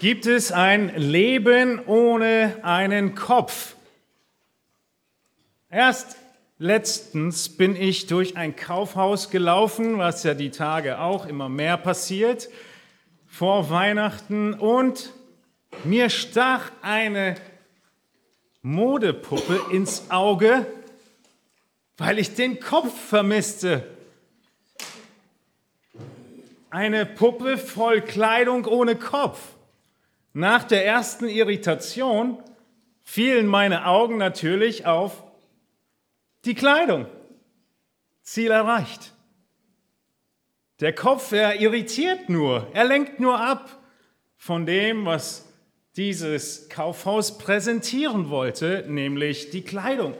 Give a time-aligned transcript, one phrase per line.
[0.00, 3.74] Gibt es ein Leben ohne einen Kopf?
[5.70, 6.16] Erst
[6.58, 12.48] letztens bin ich durch ein Kaufhaus gelaufen, was ja die Tage auch immer mehr passiert,
[13.26, 15.12] vor Weihnachten, und
[15.82, 17.34] mir stach eine
[18.62, 20.64] Modepuppe ins Auge,
[21.96, 23.82] weil ich den Kopf vermisste.
[26.70, 29.57] Eine Puppe voll Kleidung ohne Kopf.
[30.32, 32.42] Nach der ersten Irritation
[33.02, 35.24] fielen meine Augen natürlich auf
[36.44, 37.06] die Kleidung.
[38.22, 39.14] Ziel erreicht.
[40.80, 43.78] Der Kopf, er irritiert nur, er lenkt nur ab
[44.36, 45.46] von dem, was
[45.96, 50.14] dieses Kaufhaus präsentieren wollte, nämlich die Kleidung.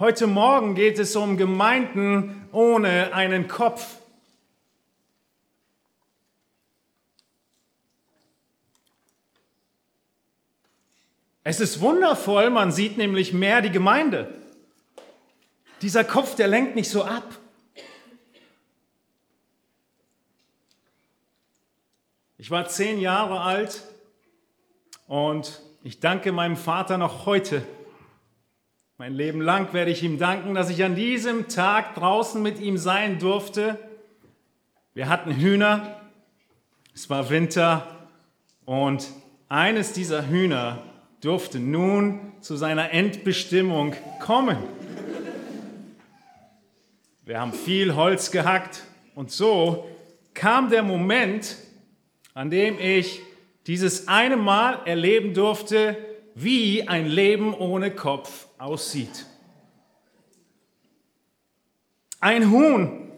[0.00, 3.98] Heute Morgen geht es um Gemeinden ohne einen Kopf.
[11.46, 14.32] Es ist wundervoll, man sieht nämlich mehr die Gemeinde.
[15.82, 17.38] Dieser Kopf, der lenkt nicht so ab.
[22.38, 23.82] Ich war zehn Jahre alt
[25.06, 27.62] und ich danke meinem Vater noch heute.
[28.96, 32.78] Mein Leben lang werde ich ihm danken, dass ich an diesem Tag draußen mit ihm
[32.78, 33.78] sein durfte.
[34.94, 36.00] Wir hatten Hühner,
[36.94, 37.86] es war Winter
[38.64, 39.10] und
[39.50, 40.82] eines dieser Hühner
[41.24, 44.58] durfte nun zu seiner Endbestimmung kommen.
[47.24, 48.82] Wir haben viel Holz gehackt
[49.14, 49.88] und so
[50.34, 51.56] kam der Moment,
[52.34, 53.22] an dem ich
[53.66, 55.96] dieses eine Mal erleben durfte,
[56.34, 59.24] wie ein Leben ohne Kopf aussieht.
[62.20, 63.10] Ein Huhn,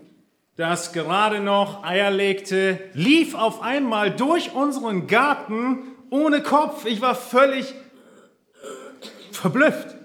[0.55, 6.85] das gerade noch Eier legte, lief auf einmal durch unseren Garten ohne Kopf.
[6.87, 7.75] Ich war völlig
[9.37, 9.97] verblüfft.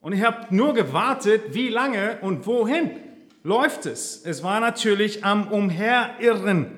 [0.00, 2.90] Und ich habe nur gewartet, wie lange und wohin
[3.42, 4.24] läuft es.
[4.24, 6.70] Es war natürlich am Umherirren.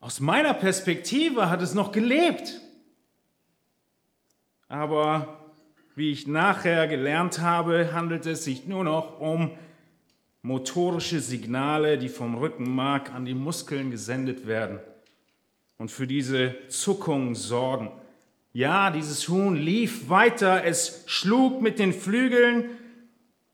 [0.00, 2.60] Aus meiner Perspektive hat es noch gelebt.
[4.68, 5.38] Aber
[5.94, 9.50] wie ich nachher gelernt habe, handelt es sich nur noch um
[10.42, 14.80] motorische Signale, die vom Rückenmark an die Muskeln gesendet werden
[15.78, 17.92] und für diese Zuckung sorgen.
[18.54, 22.68] Ja, dieses Huhn lief weiter, es schlug mit den Flügeln,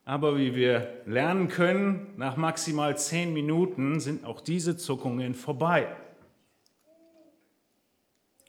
[0.04, 5.86] aber wie wir lernen können, nach maximal zehn Minuten sind auch diese Zuckungen vorbei.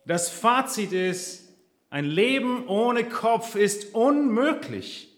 [0.07, 1.53] Das Fazit ist,
[1.91, 5.15] ein Leben ohne Kopf ist unmöglich.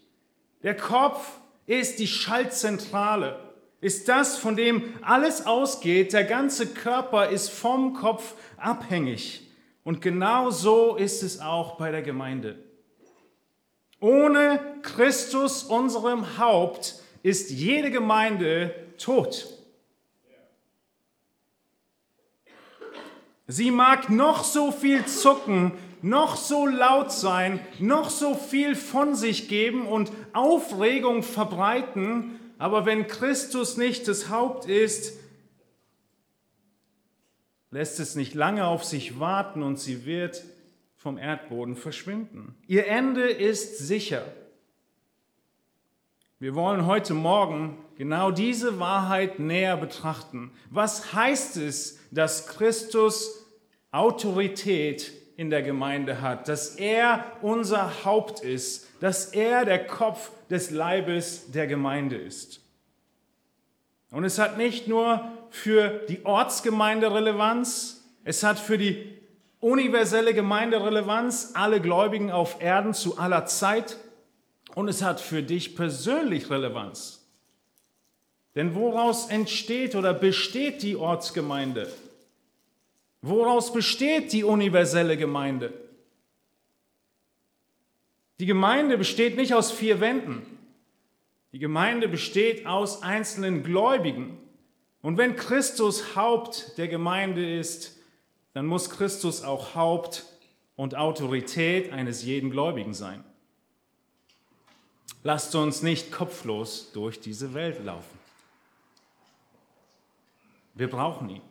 [0.62, 3.38] Der Kopf ist die Schaltzentrale,
[3.80, 6.12] ist das, von dem alles ausgeht.
[6.12, 9.48] Der ganze Körper ist vom Kopf abhängig.
[9.84, 12.58] Und genau so ist es auch bei der Gemeinde.
[14.00, 19.46] Ohne Christus, unserem Haupt, ist jede Gemeinde tot.
[23.46, 29.48] Sie mag noch so viel zucken, noch so laut sein, noch so viel von sich
[29.48, 35.18] geben und Aufregung verbreiten, aber wenn Christus nicht das Haupt ist,
[37.72, 40.44] lässt es nicht lange auf sich warten und sie wird
[40.94, 42.54] vom Erdboden verschwinden.
[42.68, 44.24] Ihr Ende ist sicher.
[46.38, 50.52] Wir wollen heute Morgen genau diese Wahrheit näher betrachten.
[50.70, 53.46] Was heißt es, dass Christus
[53.90, 60.70] Autorität in der Gemeinde hat, dass er unser Haupt ist, dass er der Kopf des
[60.70, 62.61] Leibes der Gemeinde ist?
[64.12, 69.18] Und es hat nicht nur für die Ortsgemeinde Relevanz, es hat für die
[69.58, 73.96] universelle Gemeinde Relevanz, alle Gläubigen auf Erden zu aller Zeit
[74.74, 77.26] und es hat für dich persönlich Relevanz.
[78.54, 81.90] Denn woraus entsteht oder besteht die Ortsgemeinde?
[83.22, 85.72] Woraus besteht die universelle Gemeinde?
[88.40, 90.51] Die Gemeinde besteht nicht aus vier Wänden.
[91.52, 94.38] Die Gemeinde besteht aus einzelnen Gläubigen.
[95.02, 97.98] Und wenn Christus Haupt der Gemeinde ist,
[98.54, 100.24] dann muss Christus auch Haupt
[100.76, 103.22] und Autorität eines jeden Gläubigen sein.
[105.24, 108.18] Lasst uns nicht kopflos durch diese Welt laufen.
[110.74, 111.42] Wir brauchen ihn.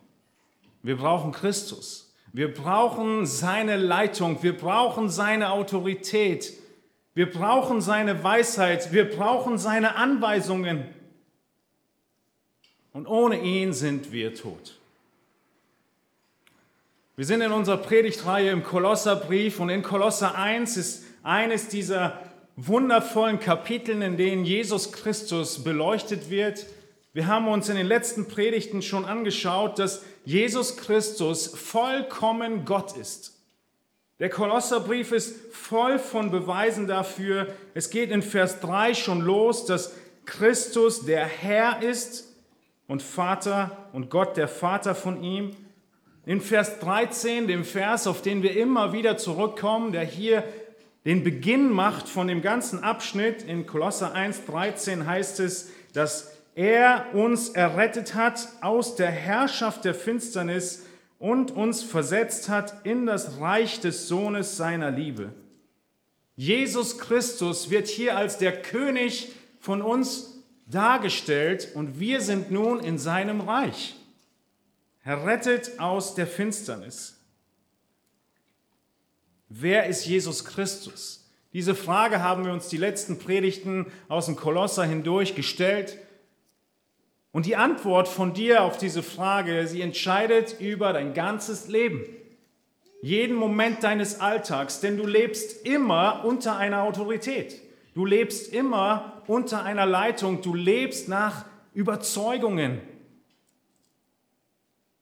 [0.82, 2.12] Wir brauchen Christus.
[2.32, 4.42] Wir brauchen seine Leitung.
[4.42, 6.52] Wir brauchen seine Autorität.
[7.14, 10.84] Wir brauchen seine Weisheit, wir brauchen seine Anweisungen.
[12.92, 14.78] Und ohne ihn sind wir tot.
[17.16, 22.22] Wir sind in unserer Predigtreihe im Kolosserbrief und in Kolosser 1 ist eines dieser
[22.56, 26.66] wundervollen Kapiteln, in denen Jesus Christus beleuchtet wird.
[27.12, 33.41] Wir haben uns in den letzten Predigten schon angeschaut, dass Jesus Christus vollkommen Gott ist.
[34.22, 37.48] Der Kolosserbrief ist voll von Beweisen dafür.
[37.74, 39.96] Es geht in Vers 3 schon los, dass
[40.26, 42.32] Christus der Herr ist
[42.86, 45.50] und Vater und Gott der Vater von ihm.
[46.24, 50.44] In Vers 13, dem Vers, auf den wir immer wieder zurückkommen, der hier
[51.04, 57.06] den Beginn macht von dem ganzen Abschnitt, in Kolosser 1, 13 heißt es, dass er
[57.12, 60.86] uns errettet hat aus der Herrschaft der Finsternis
[61.22, 65.32] und uns versetzt hat in das Reich des Sohnes seiner Liebe.
[66.34, 69.30] Jesus Christus wird hier als der König
[69.60, 73.94] von uns dargestellt und wir sind nun in seinem Reich
[75.04, 77.20] errettet aus der Finsternis.
[79.48, 81.30] Wer ist Jesus Christus?
[81.52, 85.98] Diese Frage haben wir uns die letzten Predigten aus dem Kolosser hindurch gestellt.
[87.32, 92.04] Und die Antwort von dir auf diese Frage, sie entscheidet über dein ganzes Leben.
[93.00, 97.60] Jeden Moment deines Alltags, denn du lebst immer unter einer Autorität.
[97.94, 100.40] Du lebst immer unter einer Leitung.
[100.42, 101.44] Du lebst nach
[101.74, 102.80] Überzeugungen.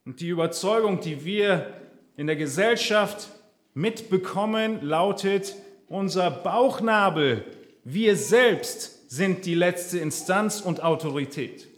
[0.05, 1.75] Und die Überzeugung, die wir
[2.17, 3.29] in der Gesellschaft
[3.75, 5.55] mitbekommen, lautet,
[5.89, 7.45] unser Bauchnabel,
[7.85, 11.70] wir selbst sind die letzte Instanz und Autorität.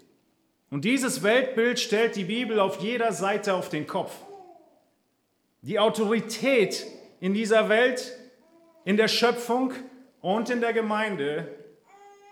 [0.73, 4.11] Und dieses Weltbild stellt die Bibel auf jeder Seite auf den Kopf.
[5.61, 6.87] Die Autorität
[7.21, 8.11] in dieser Welt,
[8.87, 9.75] in der Schöpfung
[10.23, 11.47] und in der Gemeinde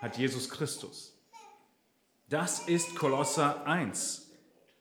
[0.00, 1.14] hat Jesus Christus.
[2.30, 4.30] Das ist Kolosser 1.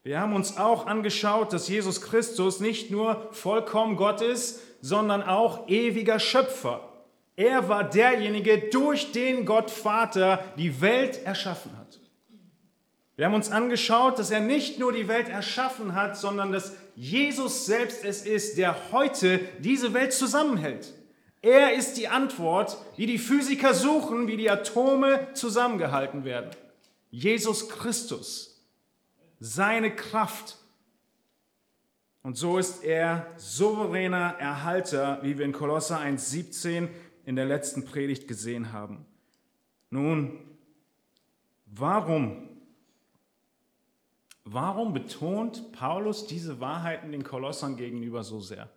[0.04, 5.68] Wir haben uns auch angeschaut, dass Jesus Christus nicht nur vollkommen Gott ist, sondern auch
[5.68, 6.88] ewiger Schöpfer.
[7.36, 11.79] Er war derjenige, durch den Gott Vater die Welt erschaffen hat.
[13.19, 17.66] Wir haben uns angeschaut, dass er nicht nur die Welt erschaffen hat, sondern dass Jesus
[17.66, 20.94] selbst es ist, der heute diese Welt zusammenhält.
[21.42, 26.51] Er ist die Antwort, die die Physiker suchen, wie die Atome zusammengehalten werden.
[27.12, 28.63] Jesus Christus
[29.42, 30.56] seine Kraft.
[32.24, 36.88] Und so ist er souveräner Erhalter, wie wir in Kolosser 1,17
[37.25, 39.06] in der letzten Predigt gesehen haben.
[39.89, 40.39] Nun,
[41.65, 42.49] warum?
[44.44, 48.69] Warum betont Paulus diese Wahrheiten den Kolossern gegenüber so sehr?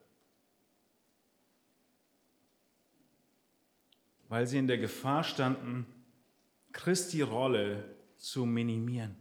[4.28, 5.86] Weil sie in der Gefahr standen,
[6.72, 7.84] Christi Rolle
[8.16, 9.16] zu minimieren.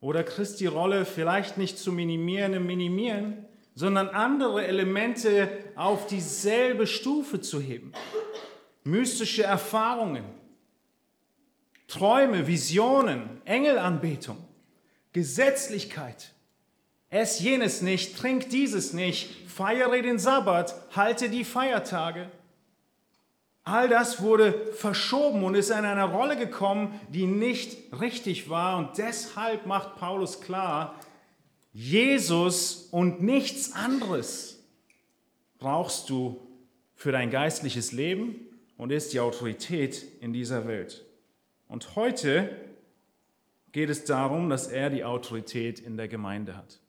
[0.00, 3.44] Oder Christi Rolle vielleicht nicht zu minimieren im Minimieren,
[3.74, 7.92] sondern andere Elemente auf dieselbe Stufe zu heben.
[8.84, 10.24] Mystische Erfahrungen,
[11.86, 14.38] Träume, Visionen, Engelanbetung,
[15.12, 16.32] Gesetzlichkeit.
[17.10, 22.30] Ess jenes nicht, trink dieses nicht, feiere den Sabbat, halte die Feiertage.
[23.64, 28.78] All das wurde verschoben und ist in eine Rolle gekommen, die nicht richtig war.
[28.78, 30.98] Und deshalb macht Paulus klar,
[31.72, 34.58] Jesus und nichts anderes
[35.58, 36.40] brauchst du
[36.94, 38.34] für dein geistliches Leben
[38.76, 41.04] und ist die Autorität in dieser Welt.
[41.68, 42.50] Und heute
[43.72, 46.80] geht es darum, dass er die Autorität in der Gemeinde hat.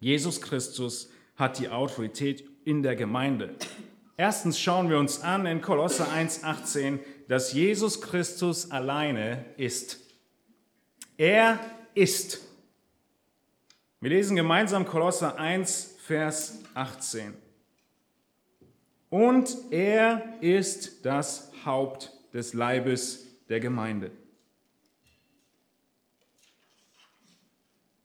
[0.00, 3.54] Jesus Christus hat die Autorität in der Gemeinde.
[4.16, 10.00] Erstens schauen wir uns an in Kolosse 1,18, dass Jesus Christus alleine ist.
[11.16, 11.58] Er
[11.94, 12.40] ist.
[14.00, 17.34] Wir lesen gemeinsam Kolosse 1, Vers 18.
[19.08, 24.10] Und er ist das Haupt des Leibes der Gemeinde.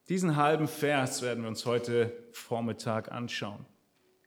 [0.09, 3.65] Diesen halben Vers werden wir uns heute Vormittag anschauen.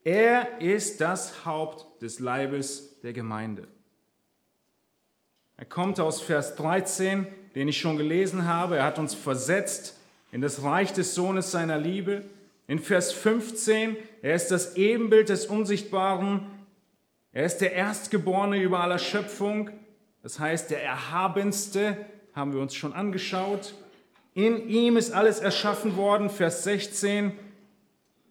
[0.04, 3.66] Er ist das Haupt des Leibes der Gemeinde.
[5.56, 8.76] Er kommt aus Vers 13, den ich schon gelesen habe.
[8.76, 9.98] Er hat uns versetzt
[10.32, 12.24] in das Reich des Sohnes seiner Liebe.
[12.66, 16.46] In Vers 15, er ist das Ebenbild des Unsichtbaren.
[17.32, 19.70] Er ist der Erstgeborene über aller Schöpfung.
[20.22, 21.96] Das heißt, der Erhabenste,
[22.34, 23.74] haben wir uns schon angeschaut.
[24.34, 26.30] In ihm ist alles erschaffen worden.
[26.30, 27.32] Vers 16,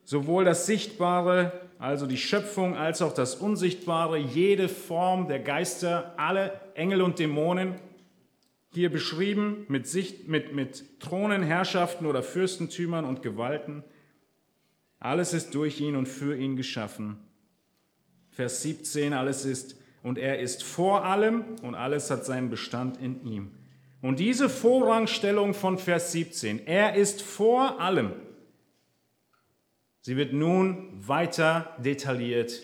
[0.03, 6.60] sowohl das Sichtbare, also die Schöpfung, als auch das Unsichtbare, jede Form der Geister, alle
[6.75, 7.75] Engel und Dämonen,
[8.72, 13.84] hier beschrieben mit, Sicht, mit, mit Thronen, Herrschaften oder Fürstentümern und Gewalten.
[15.00, 17.18] Alles ist durch ihn und für ihn geschaffen.
[18.32, 23.25] Vers 17, alles ist und er ist vor allem und alles hat seinen Bestand in
[23.25, 23.51] ihm.
[24.01, 28.13] Und diese Vorrangstellung von Vers 17, er ist vor allem,
[30.01, 32.62] sie wird nun weiter detailliert.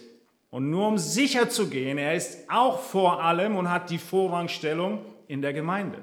[0.50, 5.04] Und nur um sicher zu gehen, er ist auch vor allem und hat die Vorrangstellung
[5.27, 6.01] in der Gemeinde.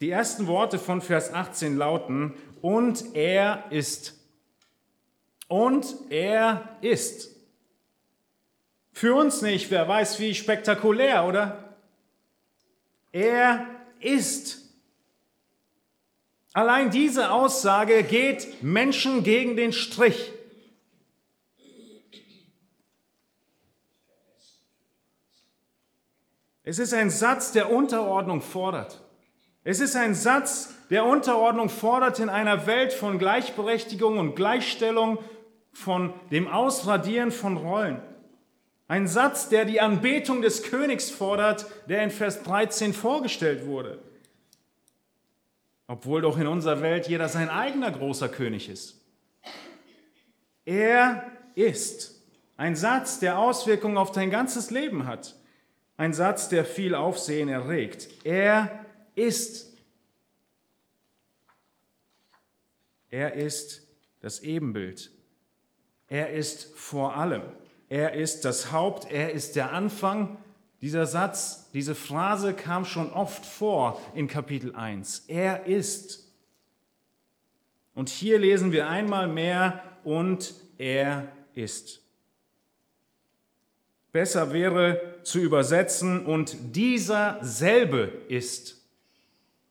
[0.00, 4.18] Die ersten Worte von Vers 18 lauten, und er ist.
[5.46, 7.36] Und er ist.
[8.92, 11.67] Für uns nicht, wer weiß wie spektakulär, oder?
[13.12, 13.66] Er
[14.00, 14.58] ist.
[16.52, 20.32] Allein diese Aussage geht Menschen gegen den Strich.
[26.64, 29.00] Es ist ein Satz, der Unterordnung fordert.
[29.64, 35.18] Es ist ein Satz, der Unterordnung fordert in einer Welt von Gleichberechtigung und Gleichstellung,
[35.72, 38.02] von dem Ausradieren von Rollen.
[38.88, 44.02] Ein Satz, der die Anbetung des Königs fordert, der in Vers 13 vorgestellt wurde.
[45.86, 48.98] Obwohl doch in unserer Welt jeder sein eigener großer König ist.
[50.64, 52.22] Er ist.
[52.56, 55.36] Ein Satz, der Auswirkungen auf dein ganzes Leben hat.
[55.98, 58.08] Ein Satz, der viel Aufsehen erregt.
[58.24, 59.76] Er ist.
[63.10, 63.86] Er ist
[64.20, 65.10] das Ebenbild.
[66.08, 67.42] Er ist vor allem.
[67.88, 70.36] Er ist das Haupt, er ist der Anfang.
[70.80, 75.24] Dieser Satz, diese Phrase kam schon oft vor in Kapitel 1.
[75.28, 76.28] Er ist.
[77.94, 82.00] Und hier lesen wir einmal mehr und er ist.
[84.12, 88.78] Besser wäre zu übersetzen und dieser selbe ist.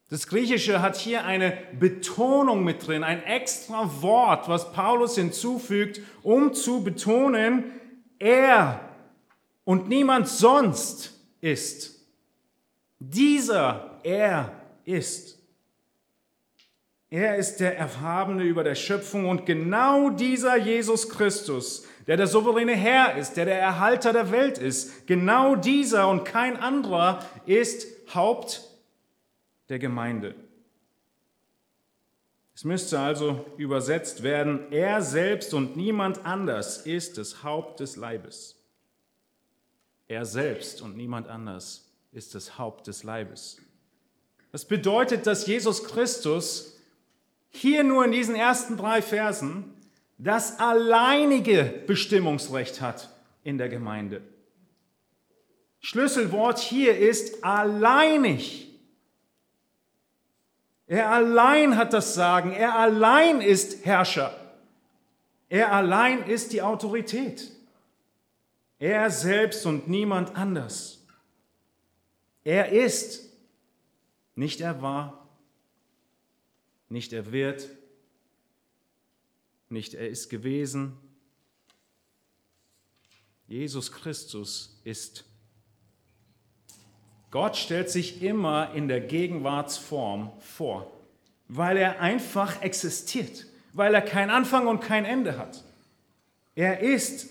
[0.09, 6.53] Das Griechische hat hier eine Betonung mit drin, ein extra Wort, was Paulus hinzufügt, um
[6.53, 7.65] zu betonen,
[8.19, 8.81] er
[9.63, 12.05] und niemand sonst ist.
[12.99, 14.53] Dieser er
[14.85, 15.37] ist.
[17.09, 22.75] Er ist der Erhabene über der Schöpfung und genau dieser Jesus Christus, der der souveräne
[22.75, 28.61] Herr ist, der der Erhalter der Welt ist, genau dieser und kein anderer ist Haupt
[29.69, 30.35] der Gemeinde.
[32.57, 38.55] Es müsste also übersetzt werden, er selbst und niemand anders ist das Haupt des Leibes.
[40.07, 43.61] Er selbst und niemand anders ist das Haupt des Leibes.
[44.51, 46.79] Das bedeutet, dass Jesus Christus
[47.49, 49.75] hier nur in diesen ersten drei Versen
[50.17, 53.11] das alleinige Bestimmungsrecht hat
[53.43, 54.23] in der Gemeinde.
[55.79, 58.66] Schlüsselwort hier ist alleinig.
[60.87, 62.51] Er allein hat das Sagen.
[62.51, 64.33] Er allein ist Herrscher.
[65.49, 67.51] Er allein ist die Autorität.
[68.79, 71.05] Er selbst und niemand anders.
[72.43, 73.29] Er ist,
[74.35, 75.27] nicht er war,
[76.87, 77.69] nicht er wird,
[79.67, 80.97] nicht er ist gewesen.
[83.47, 85.25] Jesus Christus ist
[87.39, 90.91] Gott stellt sich immer in der Gegenwartsform vor,
[91.47, 95.63] weil er einfach existiert, weil er keinen Anfang und kein Ende hat.
[96.55, 97.29] Er ist,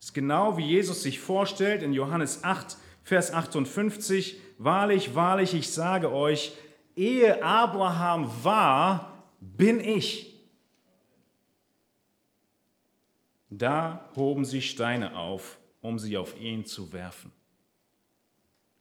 [0.00, 6.10] ist genau wie Jesus sich vorstellt in Johannes 8, Vers 58, wahrlich, wahrlich, ich sage
[6.10, 6.52] euch,
[6.96, 10.34] ehe Abraham war, bin ich.
[13.48, 17.35] Da hoben sie Steine auf, um sie auf ihn zu werfen.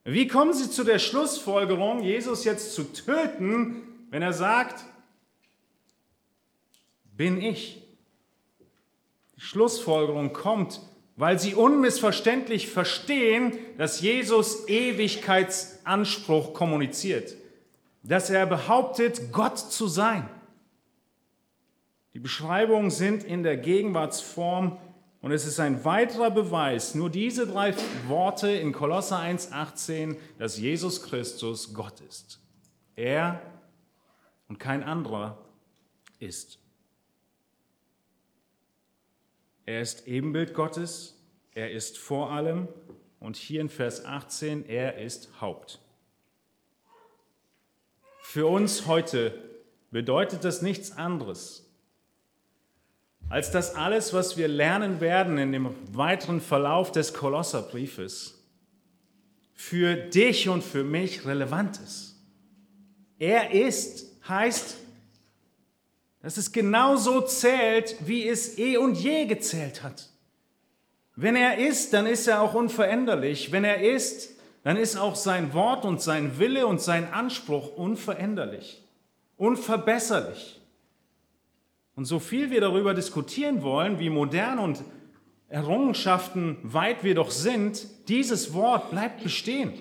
[0.08, 3.82] Wie kommen Sie zu der Schlussfolgerung, Jesus jetzt zu töten,
[4.12, 4.86] wenn er sagt,
[7.18, 7.82] bin ich?
[9.36, 10.80] Die Schlussfolgerung kommt,
[11.16, 17.36] weil Sie unmissverständlich verstehen, dass Jesus Ewigkeitsanspruch kommuniziert,
[18.04, 20.30] dass er behauptet, Gott zu sein.
[22.14, 24.78] Die Beschreibungen sind in der Gegenwartsform
[25.26, 27.74] und es ist ein weiterer Beweis, nur diese drei
[28.08, 32.40] Worte in Kolosser 1,18, dass Jesus Christus Gott ist.
[32.96, 33.42] Er
[34.48, 35.44] und kein anderer
[36.20, 36.60] ist.
[39.66, 41.20] Er ist Ebenbild Gottes,
[41.56, 42.68] er ist vor allem
[43.20, 45.82] und hier in Vers 18, er ist Haupt.
[48.22, 49.34] Für uns heute
[49.90, 51.65] bedeutet das nichts anderes,
[53.30, 58.44] als das alles, was wir lernen werden in dem weiteren Verlauf des Kolosserbriefes,
[59.54, 62.16] für dich und für mich relevant ist.
[63.18, 64.78] Er ist heißt,
[66.22, 70.10] dass es genauso zählt, wie es eh und je gezählt hat.
[71.16, 73.52] Wenn er ist, dann ist er auch unveränderlich.
[73.52, 74.32] Wenn er ist,
[74.64, 78.84] dann ist auch sein Wort und sein Wille und sein Anspruch unveränderlich,
[79.38, 80.60] unverbesserlich.
[81.96, 84.84] Und so viel wir darüber diskutieren wollen, wie modern und
[85.48, 89.74] Errungenschaften weit wir doch sind, dieses Wort bleibt bestehen.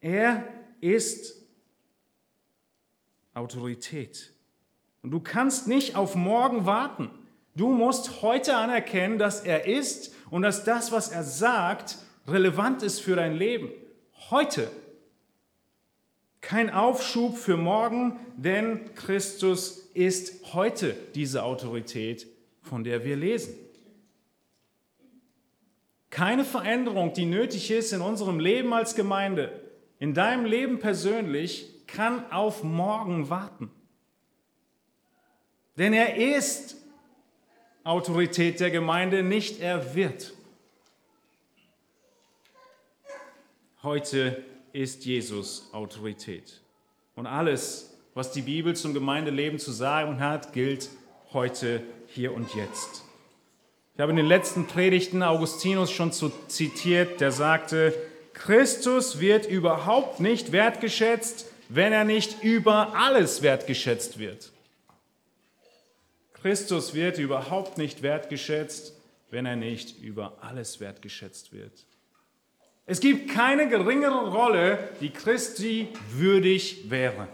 [0.00, 0.44] Er
[0.80, 1.34] ist
[3.34, 4.32] Autorität.
[5.02, 7.10] Und du kannst nicht auf morgen warten.
[7.54, 13.00] Du musst heute anerkennen, dass er ist und dass das, was er sagt, relevant ist
[13.00, 13.70] für dein Leben.
[14.30, 14.70] Heute.
[16.40, 22.26] Kein Aufschub für morgen, denn Christus ist heute diese Autorität,
[22.62, 23.54] von der wir lesen.
[26.10, 29.60] Keine Veränderung, die nötig ist in unserem Leben als Gemeinde,
[29.98, 33.70] in deinem Leben persönlich, kann auf morgen warten.
[35.76, 36.76] Denn er ist
[37.84, 40.34] Autorität der Gemeinde, nicht er wird.
[43.82, 46.60] Heute ist Jesus Autorität.
[47.14, 50.88] Und alles, was die Bibel zum Gemeindeleben zu sagen hat, gilt
[51.32, 53.04] heute, hier und jetzt.
[53.94, 56.12] Ich habe in den letzten Predigten Augustinus schon
[56.48, 57.94] zitiert, der sagte,
[58.32, 64.52] Christus wird überhaupt nicht wertgeschätzt, wenn er nicht über alles wertgeschätzt wird.
[66.32, 68.94] Christus wird überhaupt nicht wertgeschätzt,
[69.30, 71.84] wenn er nicht über alles wertgeschätzt wird.
[72.86, 77.28] Es gibt keine geringere Rolle, die Christi würdig wäre,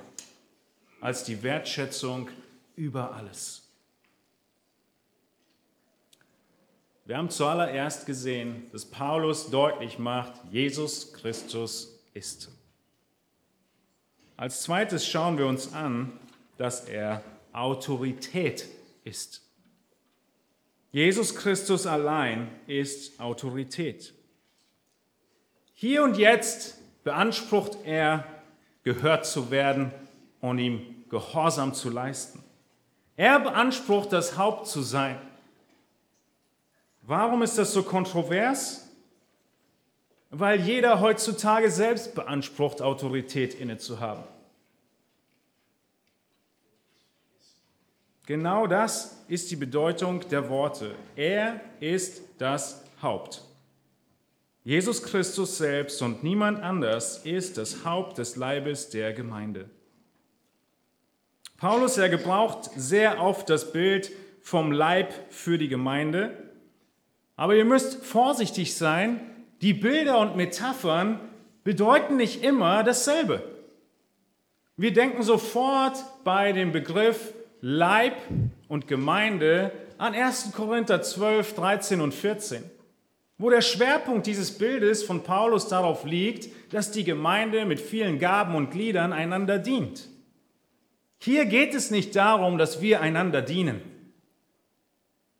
[1.00, 2.29] als die Wertschätzung
[2.75, 3.62] über alles.
[7.05, 12.50] Wir haben zuallererst gesehen, dass Paulus deutlich macht, Jesus Christus ist.
[14.37, 16.19] Als zweites schauen wir uns an,
[16.59, 17.23] dass er
[17.53, 18.67] Autorität
[19.05, 19.43] ist.
[20.91, 24.12] Jesus Christus allein ist Autorität.
[25.75, 28.25] Hier und jetzt beansprucht er,
[28.83, 29.92] gehört zu werden
[30.40, 32.42] und ihm Gehorsam zu leisten.
[33.16, 35.19] Er beansprucht, das Haupt zu sein.
[37.03, 38.88] Warum ist das so kontrovers?
[40.31, 44.25] Weil jeder heutzutage selbst beansprucht, Autorität inne zu haben.
[48.27, 50.97] Genau das ist die Bedeutung der Worte.
[51.14, 53.42] Er ist das Haupt.
[54.64, 59.71] Jesus Christus selbst und niemand anders ist das Haupt des Leibes der Gemeinde.
[61.57, 66.37] Paulus, er gebraucht sehr oft das Bild vom Leib für die Gemeinde.
[67.37, 69.21] Aber ihr müsst vorsichtig sein,
[69.62, 71.21] die Bilder und Metaphern
[71.64, 73.42] bedeuten nicht immer dasselbe.
[74.77, 78.16] Wir denken sofort bei dem Begriff Leib
[78.69, 80.53] und Gemeinde an 1.
[80.53, 82.62] Korinther 12, 13 und 14
[83.38, 88.55] wo der Schwerpunkt dieses Bildes von Paulus darauf liegt, dass die Gemeinde mit vielen Gaben
[88.55, 90.09] und Gliedern einander dient.
[91.27, 93.83] Hier geht es nicht darum, dass wir einander dienen.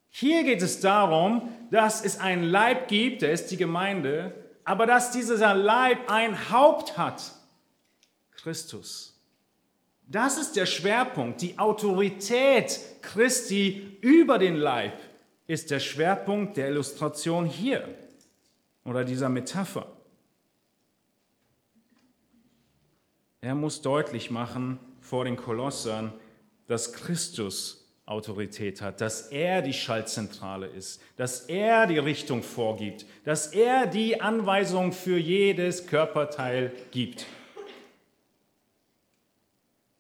[0.09, 5.13] Hier geht es darum, dass es einen Leib gibt, der ist die Gemeinde, aber dass
[5.13, 7.31] dieser Leib ein Haupt hat,
[8.33, 9.17] Christus.
[10.09, 14.99] Das ist der Schwerpunkt, die Autorität Christi über den Leib
[15.47, 17.89] ist der Schwerpunkt der Illustration hier
[18.85, 19.87] oder dieser Metapher.
[23.41, 26.13] Er muss deutlich machen vor den Kolossern,
[26.67, 33.49] dass Christus Autorität hat, dass er die Schaltzentrale ist, dass er die Richtung vorgibt, dass
[33.49, 37.27] er die Anweisung für jedes Körperteil gibt.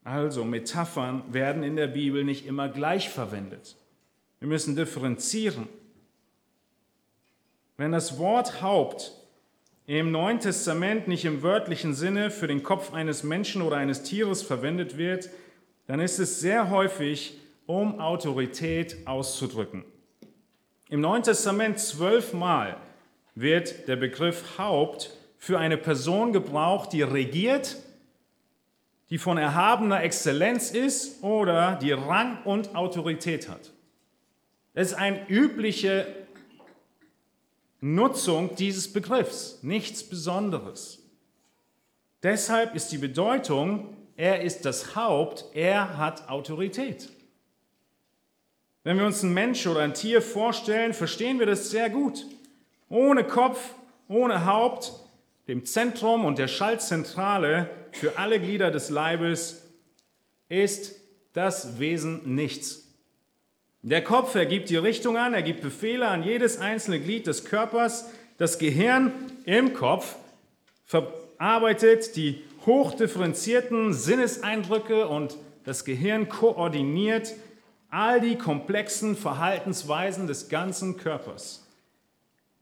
[0.04, 3.76] Also Metaphern werden in der Bibel nicht immer gleich verwendet.
[4.38, 5.68] Wir müssen differenzieren.
[7.76, 9.12] Wenn das Wort Haupt
[9.86, 14.42] im Neuen Testament nicht im wörtlichen Sinne für den Kopf eines Menschen oder eines Tieres
[14.42, 15.30] verwendet wird,
[15.86, 19.84] dann ist es sehr häufig, um Autorität auszudrücken.
[20.88, 22.76] Im Neuen Testament zwölfmal
[23.34, 27.76] wird der Begriff Haupt für eine Person gebraucht, die regiert,
[29.10, 33.72] die von erhabener Exzellenz ist oder die Rang und Autorität hat.
[34.74, 36.06] Das ist eine übliche
[37.80, 40.98] Nutzung dieses Begriffs, nichts Besonderes.
[42.22, 47.10] Deshalb ist die Bedeutung, er ist das Haupt, er hat Autorität.
[48.82, 52.24] Wenn wir uns einen Mensch oder ein Tier vorstellen, verstehen wir das sehr gut.
[52.88, 53.74] Ohne Kopf,
[54.08, 54.92] ohne Haupt,
[55.48, 59.62] dem Zentrum und der Schaltzentrale für alle Glieder des Leibes
[60.48, 60.94] ist
[61.32, 62.85] das Wesen nichts.
[63.86, 68.06] Der Kopf ergibt die Richtung an, er gibt Befehle an jedes einzelne Glied des Körpers.
[68.36, 69.12] Das Gehirn
[69.44, 70.16] im Kopf
[70.84, 77.34] verarbeitet die hochdifferenzierten Sinneseindrücke und das Gehirn koordiniert
[77.88, 81.64] all die komplexen Verhaltensweisen des ganzen Körpers.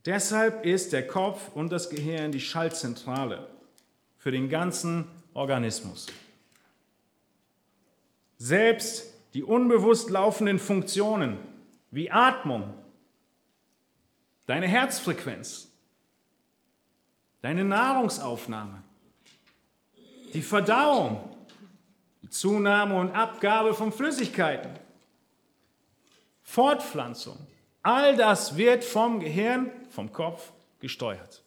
[0.05, 3.49] Deshalb ist der Kopf und das Gehirn die Schaltzentrale
[4.19, 6.07] für den ganzen Organismus.
[8.37, 11.39] Selbst die unbewusst laufenden Funktionen
[11.91, 12.73] wie Atmung,
[14.47, 15.69] deine Herzfrequenz,
[17.43, 18.83] deine Nahrungsaufnahme,
[20.33, 21.37] die Verdauung,
[22.23, 24.71] die Zunahme und Abgabe von Flüssigkeiten,
[26.43, 27.37] Fortpflanzung,
[27.83, 31.43] all das wird vom Gehirn, vom Kopf gesteuert.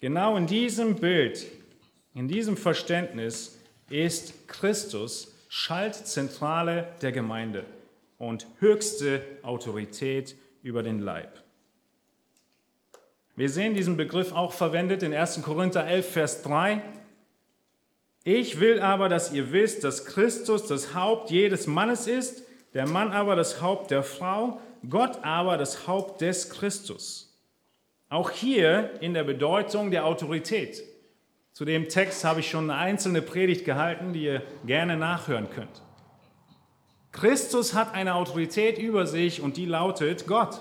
[0.00, 1.46] Genau in diesem Bild,
[2.12, 7.64] in diesem Verständnis ist Christus Schaltzentrale der Gemeinde
[8.18, 11.44] und höchste Autorität über den Leib.
[13.36, 15.42] Wir sehen diesen Begriff auch verwendet in 1.
[15.42, 16.82] Korinther 11, Vers 3.
[18.24, 22.42] Ich will aber, dass ihr wisst, dass Christus das Haupt jedes Mannes ist,
[22.74, 27.32] der Mann aber das Haupt der Frau, Gott aber das Haupt des Christus.
[28.08, 30.82] Auch hier in der Bedeutung der Autorität.
[31.54, 35.82] Zu dem Text habe ich schon eine einzelne Predigt gehalten, die ihr gerne nachhören könnt.
[37.12, 40.60] Christus hat eine Autorität über sich und die lautet Gott.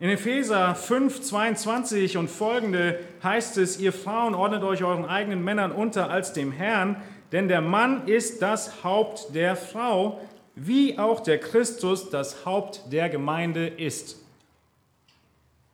[0.00, 5.72] In Epheser 5, 22 und folgende heißt es, ihr Frauen ordnet euch euren eigenen Männern
[5.72, 10.22] unter als dem Herrn, denn der Mann ist das Haupt der Frau,
[10.54, 14.16] wie auch der Christus das Haupt der Gemeinde ist.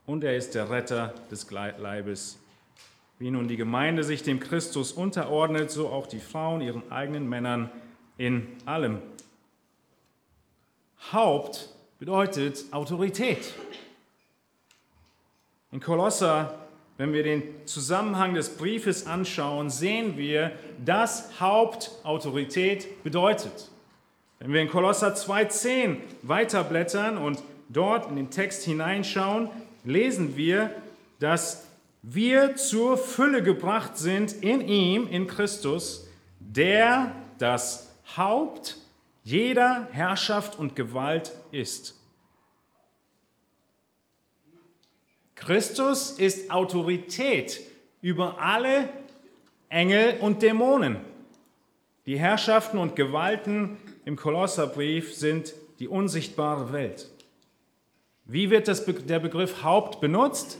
[0.06, 2.40] Und er ist der Retter des Leibes
[3.20, 7.70] wie nun die Gemeinde sich dem Christus unterordnet, so auch die Frauen ihren eigenen Männern
[8.16, 8.98] in allem.
[11.12, 13.52] Haupt bedeutet Autorität.
[15.70, 16.58] In Kolosser,
[16.96, 20.52] wenn wir den Zusammenhang des Briefes anschauen, sehen wir,
[20.82, 23.68] dass Haupt Autorität bedeutet.
[24.38, 29.50] Wenn wir in Kolosser 2.10 weiterblättern und dort in den Text hineinschauen,
[29.84, 30.70] lesen wir,
[31.18, 31.69] dass
[32.02, 36.08] wir zur Fülle gebracht sind in ihm, in Christus,
[36.38, 38.76] der das Haupt
[39.22, 41.96] jeder Herrschaft und Gewalt ist.
[45.34, 47.60] Christus ist Autorität
[48.02, 48.88] über alle
[49.68, 50.98] Engel und Dämonen.
[52.06, 57.08] Die Herrschaften und Gewalten im Kolosserbrief sind die unsichtbare Welt.
[58.24, 60.58] Wie wird das, der Begriff Haupt benutzt?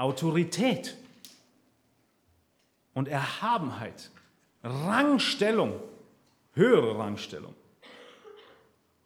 [0.00, 0.96] Autorität
[2.94, 4.10] und Erhabenheit,
[4.64, 5.74] Rangstellung,
[6.54, 7.54] höhere Rangstellung.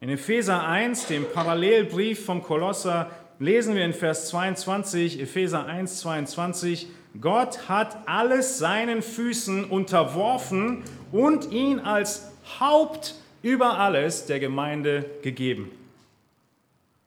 [0.01, 6.89] In Epheser 1, dem Parallelbrief vom Kolosser, lesen wir in Vers 22, Epheser 1, 22,
[7.21, 12.31] Gott hat alles seinen Füßen unterworfen und ihn als
[12.61, 15.71] Haupt über alles der Gemeinde gegeben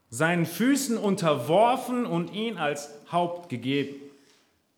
[0.09, 3.95] seinen Füßen unterworfen und ihn als Haupt gegeben.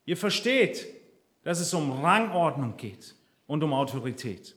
[0.04, 0.86] Ihr versteht,
[1.44, 3.14] dass es um Rangordnung geht
[3.46, 4.56] und um Autorität.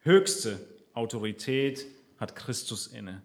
[0.00, 0.58] Höchste
[0.94, 1.86] Autorität
[2.18, 3.22] hat Christus inne.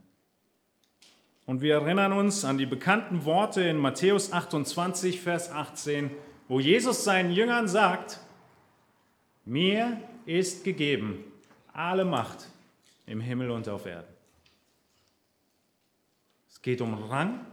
[1.46, 6.12] Und wir erinnern uns an die bekannten Worte in Matthäus 28, Vers 18,
[6.48, 8.20] wo Jesus seinen Jüngern sagt,
[9.46, 11.24] mir ist gegeben
[11.78, 12.50] alle Macht
[13.06, 14.12] im Himmel und auf Erden.
[16.68, 17.46] Geht um Rang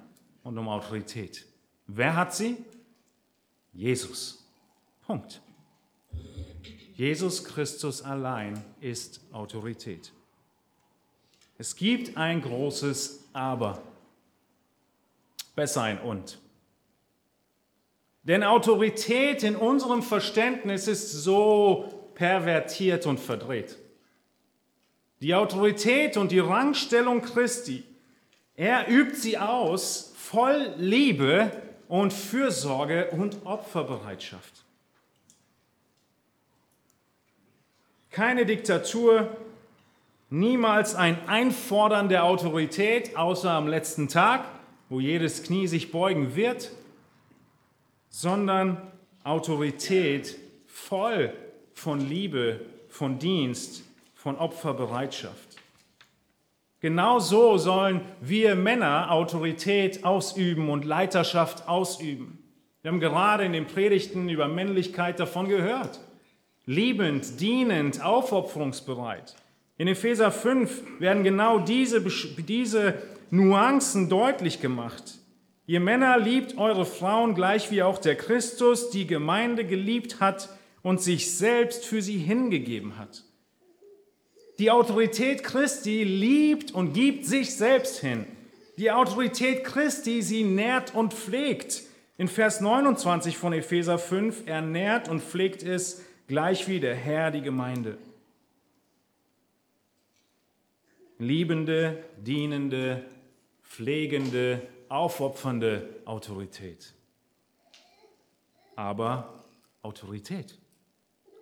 [0.43, 1.47] und um Autorität.
[1.87, 2.57] Wer hat sie?
[3.73, 4.45] Jesus.
[5.07, 5.41] Punkt.
[6.97, 10.13] Jesus Christus allein ist Autorität.
[11.59, 13.81] Es gibt ein großes Aber.
[15.55, 16.41] Besser ein Und.
[18.25, 23.79] Denn Autorität in unserem Verständnis ist so pervertiert und verdreht.
[25.21, 27.85] Die Autorität und die Rangstellung Christi
[28.57, 31.51] er übt sie aus voll Liebe
[31.89, 34.65] und Fürsorge und Opferbereitschaft.
[38.11, 39.37] Keine Diktatur,
[40.31, 44.45] niemals ein Einfordern der Autorität, außer am letzten Tag,
[44.89, 46.71] wo jedes Knie sich beugen wird,
[48.09, 48.81] sondern
[49.25, 50.37] Autorität
[50.69, 51.33] voll
[51.75, 53.83] von Liebe, von Dienst,
[54.15, 55.44] von Opferbereitschaft.
[56.85, 62.45] Genau so sollen wir Männer Autorität ausüben und Leiterschaft ausüben.
[62.83, 66.01] Wir haben gerade in den Predigten über Männlichkeit davon gehört.
[66.67, 69.35] liebend, dienend, aufopferungsbereit.
[69.79, 75.21] In Epheser 5 werden genau diese, diese Nuancen deutlich gemacht.
[75.65, 80.51] Ihr Männer liebt eure Frauen gleich wie auch der Christus die Gemeinde geliebt hat
[80.83, 83.25] und sich selbst für sie hingegeben hat.
[84.59, 88.27] Die Autorität Christi liebt und gibt sich selbst hin.
[88.79, 91.83] Die Autorität Christi, sie nährt und pflegt.
[92.17, 97.31] In Vers 29 von Epheser 5, er nährt und pflegt es, gleich wie der Herr
[97.31, 97.99] die Gemeinde.
[101.19, 103.05] Liebende, dienende,
[103.63, 106.93] pflegende, aufopfernde Autorität.
[108.77, 109.45] Aber
[109.83, 110.57] Autorität,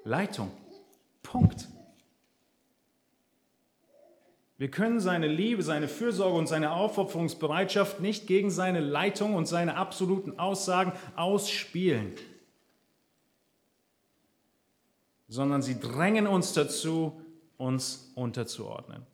[0.05, 0.51] Leitung,
[1.22, 1.68] Punkt.
[4.62, 9.77] Wir können seine Liebe, seine Fürsorge und seine Aufopferungsbereitschaft nicht gegen seine Leitung und seine
[9.77, 12.14] absoluten Aussagen ausspielen,
[15.27, 17.20] sondern sie drängen uns dazu,
[17.57, 19.05] uns unterzuordnen.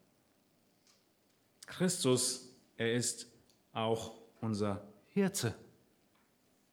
[1.65, 3.27] Christus, er ist
[3.73, 5.55] auch unser Hirte.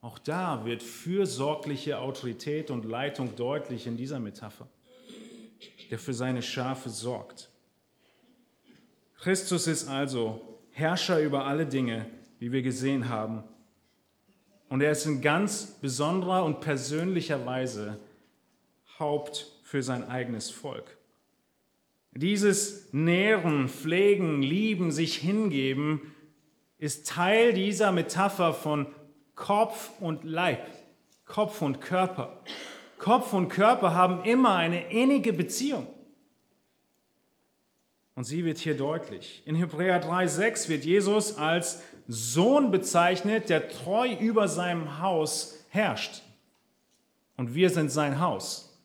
[0.01, 4.67] Auch da wird fürsorgliche Autorität und Leitung deutlich in dieser Metapher,
[5.89, 7.49] der für seine Schafe sorgt.
[9.19, 12.05] Christus ist also Herrscher über alle Dinge,
[12.39, 13.43] wie wir gesehen haben.
[14.69, 17.99] Und er ist in ganz besonderer und persönlicher Weise
[18.99, 20.97] Haupt für sein eigenes Volk.
[22.11, 26.13] Dieses Nähren, Pflegen, Lieben, sich hingeben
[26.77, 28.87] ist Teil dieser Metapher von
[29.35, 30.65] Kopf und Leib,
[31.25, 32.41] Kopf und Körper.
[32.97, 35.87] Kopf und Körper haben immer eine innige Beziehung.
[38.15, 39.43] Und sie wird hier deutlich.
[39.45, 46.23] In Hebräer 3,6 wird Jesus als Sohn bezeichnet, der treu über seinem Haus herrscht.
[47.35, 48.79] Und wir sind sein Haus.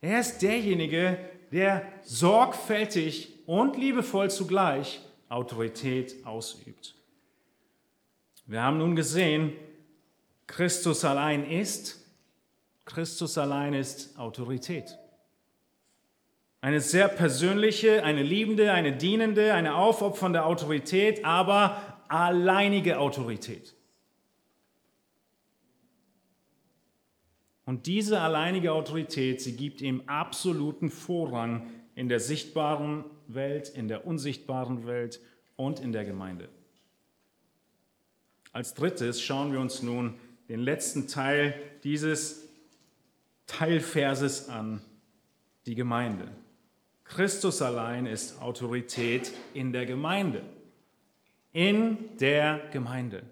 [0.00, 1.18] Er ist derjenige,
[1.52, 6.94] der sorgfältig und liebevoll zugleich Autorität ausübt.
[8.46, 9.52] Wir haben nun gesehen,
[10.46, 12.04] Christus allein ist,
[12.84, 14.98] Christus allein ist Autorität.
[16.62, 23.74] Eine sehr persönliche, eine liebende, eine dienende, eine aufopfernde Autorität, aber alleinige Autorität.
[27.64, 34.06] Und diese alleinige Autorität, sie gibt ihm absoluten Vorrang in der sichtbaren Welt, in der
[34.06, 35.20] unsichtbaren Welt
[35.56, 36.48] und in der Gemeinde.
[38.52, 40.14] Als drittes schauen wir uns nun
[40.48, 42.48] den letzten Teil dieses
[43.46, 44.80] Teilverses an,
[45.66, 46.28] die Gemeinde.
[47.04, 50.42] Christus allein ist Autorität in der Gemeinde.
[51.52, 53.22] In der Gemeinde.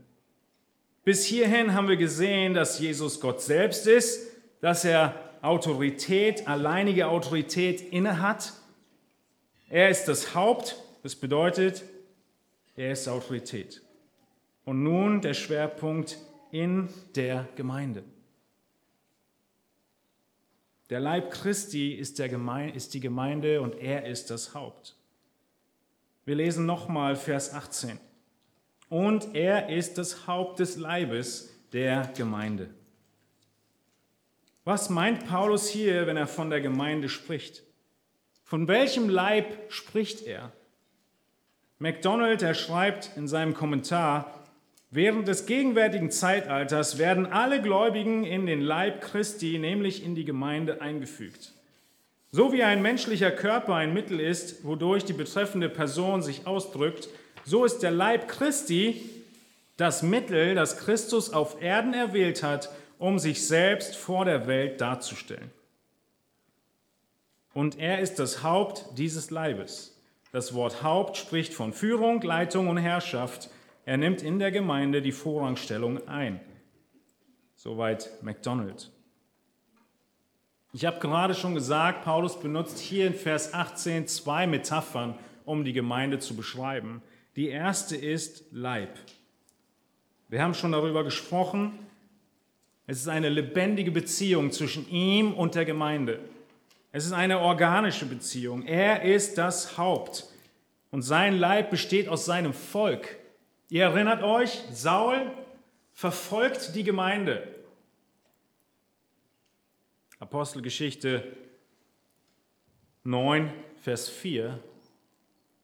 [1.04, 4.30] Bis hierhin haben wir gesehen, dass Jesus Gott selbst ist,
[4.60, 8.52] dass er Autorität, alleinige Autorität innehat.
[9.70, 11.84] Er ist das Haupt, das bedeutet,
[12.76, 13.82] er ist Autorität.
[14.64, 16.18] Und nun der Schwerpunkt
[16.50, 18.04] in der Gemeinde.
[20.90, 24.96] Der Leib Christi ist, der Gemeinde, ist die Gemeinde und er ist das Haupt.
[26.24, 27.98] Wir lesen nochmal Vers 18.
[28.88, 32.70] Und er ist das Haupt des Leibes der Gemeinde.
[34.64, 37.62] Was meint Paulus hier, wenn er von der Gemeinde spricht?
[38.42, 40.52] Von welchem Leib spricht er?
[41.78, 44.39] MacDonald, er schreibt in seinem Kommentar,
[44.92, 50.80] Während des gegenwärtigen Zeitalters werden alle Gläubigen in den Leib Christi, nämlich in die Gemeinde,
[50.82, 51.52] eingefügt.
[52.32, 57.08] So wie ein menschlicher Körper ein Mittel ist, wodurch die betreffende Person sich ausdrückt,
[57.44, 59.00] so ist der Leib Christi
[59.76, 65.50] das Mittel, das Christus auf Erden erwählt hat, um sich selbst vor der Welt darzustellen.
[67.54, 69.96] Und er ist das Haupt dieses Leibes.
[70.32, 73.50] Das Wort Haupt spricht von Führung, Leitung und Herrschaft
[73.84, 76.40] er nimmt in der Gemeinde die Vorrangstellung ein.
[77.56, 78.90] Soweit MacDonald.
[80.72, 85.72] Ich habe gerade schon gesagt, Paulus benutzt hier in Vers 18 zwei Metaphern, um die
[85.72, 87.02] Gemeinde zu beschreiben.
[87.34, 88.96] Die erste ist Leib.
[90.28, 91.72] Wir haben schon darüber gesprochen.
[92.86, 96.20] Es ist eine lebendige Beziehung zwischen ihm und der Gemeinde.
[96.92, 98.64] Es ist eine organische Beziehung.
[98.64, 100.26] Er ist das Haupt
[100.90, 103.16] und sein Leib besteht aus seinem Volk.
[103.70, 105.30] Ihr erinnert euch, Saul
[105.92, 107.54] verfolgt die Gemeinde.
[110.18, 111.36] Apostelgeschichte
[113.04, 114.58] 9, Vers 4.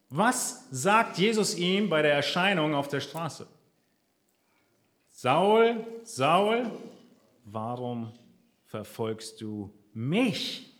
[0.09, 3.49] Was sagt Jesus ihm bei der Erscheinung auf der Straße?
[5.11, 6.71] Saul, Saul,
[7.45, 8.13] warum
[8.67, 10.76] verfolgst du mich.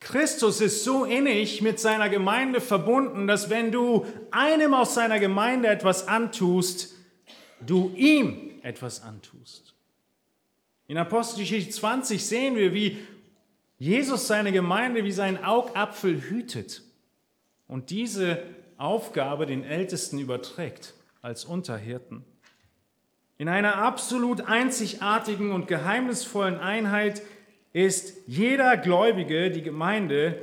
[0.00, 5.68] Christus ist so innig mit seiner Gemeinde verbunden, dass wenn du einem aus seiner Gemeinde
[5.68, 6.94] etwas antust,
[7.60, 9.74] du ihm etwas antust.
[10.86, 12.98] In Apostelgeschichte 20 sehen wir, wie
[13.78, 16.82] Jesus seine Gemeinde wie seinen Augapfel hütet
[17.68, 18.42] und diese
[18.76, 22.24] Aufgabe den Ältesten überträgt als Unterhirten.
[23.38, 27.22] In einer absolut einzigartigen und geheimnisvollen Einheit
[27.72, 30.40] ist jeder Gläubige, die Gemeinde,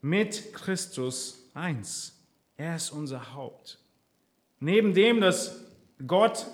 [0.00, 2.16] mit Christus eins.
[2.56, 3.78] Er ist unser Haupt.
[4.60, 5.64] Neben dem, dass
[6.06, 6.46] Gott,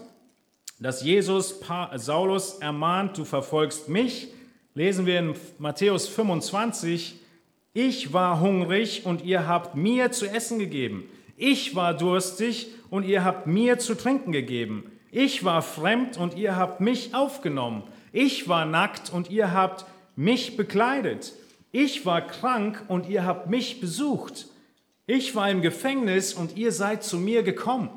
[0.79, 1.61] dass Jesus
[1.97, 4.29] Saulus ermahnt, du verfolgst mich,
[4.75, 7.21] lesen wir in Matthäus 25,
[7.75, 11.05] ich war hungrig und ihr habt mir zu essen gegeben.
[11.37, 14.91] Ich war durstig und ihr habt mir zu trinken gegeben.
[15.11, 17.83] Ich war fremd und ihr habt mich aufgenommen.
[18.13, 21.33] Ich war nackt und ihr habt mich bekleidet.
[21.73, 24.47] Ich war krank und ihr habt mich besucht.
[25.07, 27.91] Ich war im Gefängnis und ihr seid zu mir gekommen.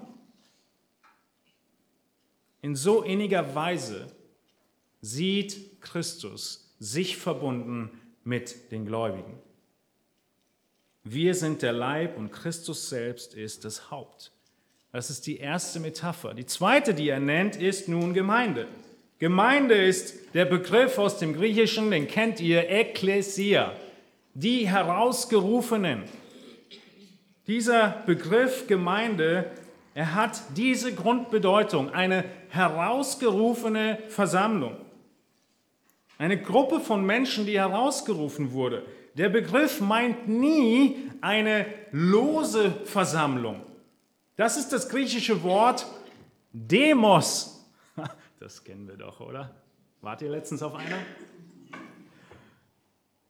[2.62, 4.08] In so inniger Weise
[5.02, 7.92] sieht Christus sich verbunden
[8.24, 9.38] mit den Gläubigen.
[11.04, 14.32] Wir sind der Leib und Christus selbst ist das Haupt.
[14.92, 16.34] Das ist die erste Metapher.
[16.34, 18.68] Die zweite, die er nennt, ist nun Gemeinde.
[19.18, 23.72] Gemeinde ist der Begriff aus dem Griechischen, den kennt ihr, Ekklesia,
[24.34, 26.04] die Herausgerufenen.
[27.48, 29.52] Dieser Begriff Gemeinde,
[29.94, 34.76] er hat diese Grundbedeutung, eine herausgerufene Versammlung.
[36.18, 38.86] Eine Gruppe von Menschen, die herausgerufen wurde.
[39.14, 43.62] Der Begriff meint nie eine lose Versammlung.
[44.36, 45.86] Das ist das griechische Wort
[46.52, 47.55] Demos.
[48.40, 49.56] Das kennen wir doch, oder?
[50.02, 50.98] Wart ihr letztens auf einer?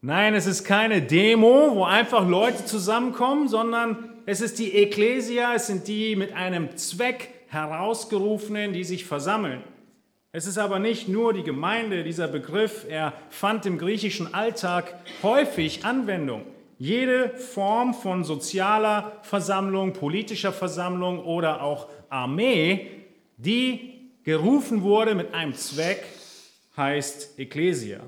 [0.01, 5.67] Nein, es ist keine Demo, wo einfach Leute zusammenkommen, sondern es ist die Ekklesia, es
[5.67, 9.63] sind die mit einem Zweck herausgerufenen, die sich versammeln.
[10.31, 15.85] Es ist aber nicht nur die Gemeinde, dieser Begriff, er fand im griechischen Alltag häufig
[15.85, 16.41] Anwendung.
[16.77, 22.91] Jede Form von sozialer Versammlung, politischer Versammlung oder auch Armee,
[23.37, 23.94] die
[24.25, 26.03] gerufen wurde mit einem Zweck,
[26.75, 28.01] heißt Ecclesia.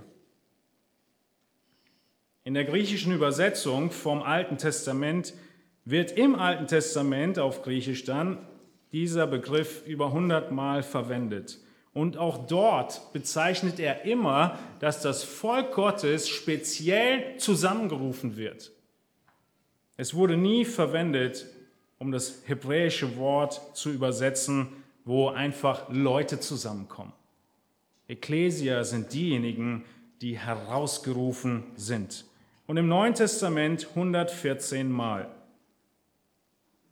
[2.43, 5.33] In der griechischen Übersetzung vom Alten Testament
[5.85, 8.39] wird im Alten Testament auf Griechisch dann
[8.91, 11.59] dieser Begriff über 100 Mal verwendet.
[11.93, 18.71] Und auch dort bezeichnet er immer, dass das Volk Gottes speziell zusammengerufen wird.
[19.97, 21.45] Es wurde nie verwendet,
[21.99, 24.69] um das hebräische Wort zu übersetzen,
[25.07, 27.13] wo einfach Leute zusammenkommen.
[28.09, 29.85] Ekklesia sind diejenigen,
[30.21, 32.25] die herausgerufen sind.
[32.67, 35.29] Und im Neuen Testament 114 Mal.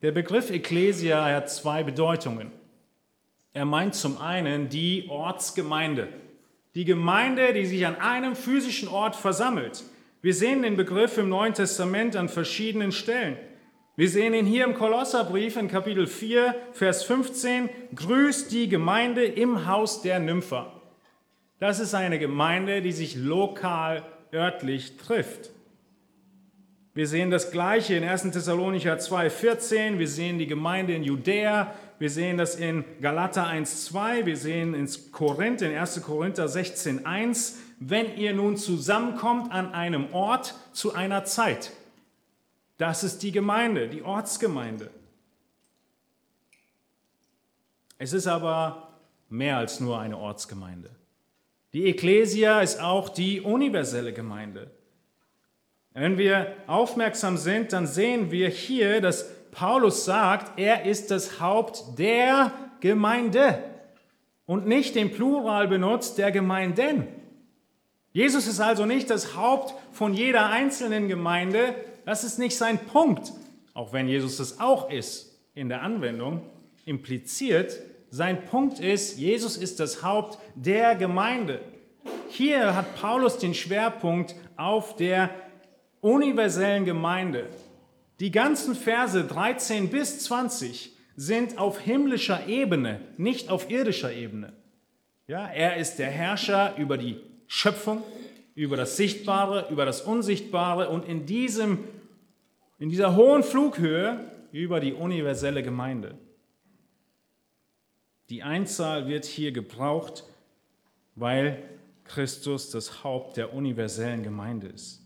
[0.02, 2.52] Der Begriff Ekklesia hat zwei Bedeutungen.
[3.52, 6.08] Er meint zum einen die Ortsgemeinde,
[6.74, 9.84] die Gemeinde, die sich an einem physischen Ort versammelt.
[10.22, 13.38] Wir sehen den Begriff im Neuen Testament an verschiedenen Stellen.
[13.98, 17.70] Wir sehen ihn hier im Kolosserbrief in Kapitel 4, Vers 15.
[17.96, 20.74] Grüßt die Gemeinde im Haus der Nympha.
[21.60, 24.04] Das ist eine Gemeinde, die sich lokal,
[24.34, 25.52] örtlich trifft.
[26.94, 28.24] Wir sehen das Gleiche in 1.
[28.32, 29.98] Thessalonicher 2, 14.
[29.98, 31.74] Wir sehen die Gemeinde in Judäa.
[31.98, 34.26] Wir sehen das in Galater 1, 2.
[34.26, 36.02] Wir sehen in Korinth, in 1.
[36.02, 37.60] Korinther 16, 1.
[37.80, 41.72] Wenn ihr nun zusammenkommt an einem Ort zu einer Zeit.
[42.78, 44.90] Das ist die Gemeinde, die Ortsgemeinde.
[47.98, 48.90] Es ist aber
[49.30, 50.90] mehr als nur eine Ortsgemeinde.
[51.74, 54.72] Die Ecclesia ist auch die universelle Gemeinde.
[55.94, 61.98] Wenn wir aufmerksam sind, dann sehen wir hier, dass Paulus sagt, er ist das Haupt
[61.98, 63.64] der Gemeinde
[64.46, 67.08] und nicht den Plural benutzt der Gemeinden.
[68.12, 71.76] Jesus ist also nicht das Haupt von jeder einzelnen Gemeinde,
[72.06, 73.34] das ist nicht sein Punkt,
[73.74, 76.42] auch wenn Jesus es auch ist in der Anwendung,
[76.86, 77.80] impliziert.
[78.10, 81.62] Sein Punkt ist, Jesus ist das Haupt der Gemeinde.
[82.30, 85.30] Hier hat Paulus den Schwerpunkt auf der
[86.02, 87.50] universellen Gemeinde.
[88.20, 94.54] Die ganzen Verse 13 bis 20 sind auf himmlischer Ebene, nicht auf irdischer Ebene.
[95.28, 98.04] Ja, er ist der Herrscher über die Schöpfung,
[98.56, 101.84] über das Sichtbare, über das Unsichtbare und in, diesem,
[102.80, 106.18] in dieser hohen Flughöhe über die universelle Gemeinde.
[108.30, 110.24] Die Einzahl wird hier gebraucht,
[111.16, 111.62] weil
[112.06, 115.02] Christus das Haupt der universellen Gemeinde ist.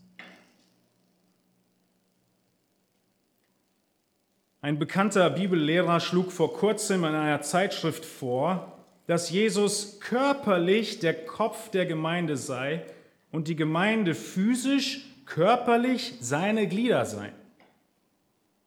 [4.61, 8.77] Ein bekannter Bibellehrer schlug vor kurzem in einer Zeitschrift vor,
[9.07, 12.85] dass Jesus körperlich der Kopf der Gemeinde sei
[13.31, 17.33] und die Gemeinde physisch, körperlich seine Glieder seien.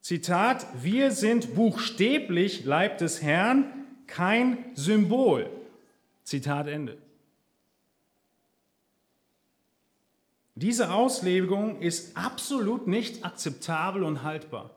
[0.01, 5.49] Zitat, wir sind buchstäblich Leib des Herrn, kein Symbol.
[6.25, 6.99] Zitat Ende.
[10.55, 14.71] Diese Auslegung ist absolut nicht akzeptabel und haltbar.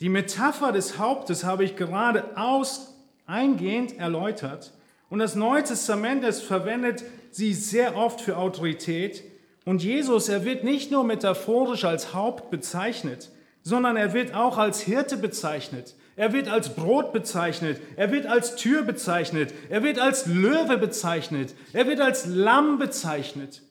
[0.00, 2.95] Die Metapher des Hauptes habe ich gerade aus
[3.26, 4.72] eingehend erläutert.
[5.08, 9.22] Und das Neue Testament, es verwendet sie sehr oft für Autorität.
[9.64, 13.30] Und Jesus, er wird nicht nur metaphorisch als Haupt bezeichnet,
[13.62, 15.94] sondern er wird auch als Hirte bezeichnet.
[16.16, 17.80] Er wird als Brot bezeichnet.
[17.96, 19.52] Er wird als Tür bezeichnet.
[19.68, 21.54] Er wird als Löwe bezeichnet.
[21.74, 23.62] Er wird als Lamm bezeichnet.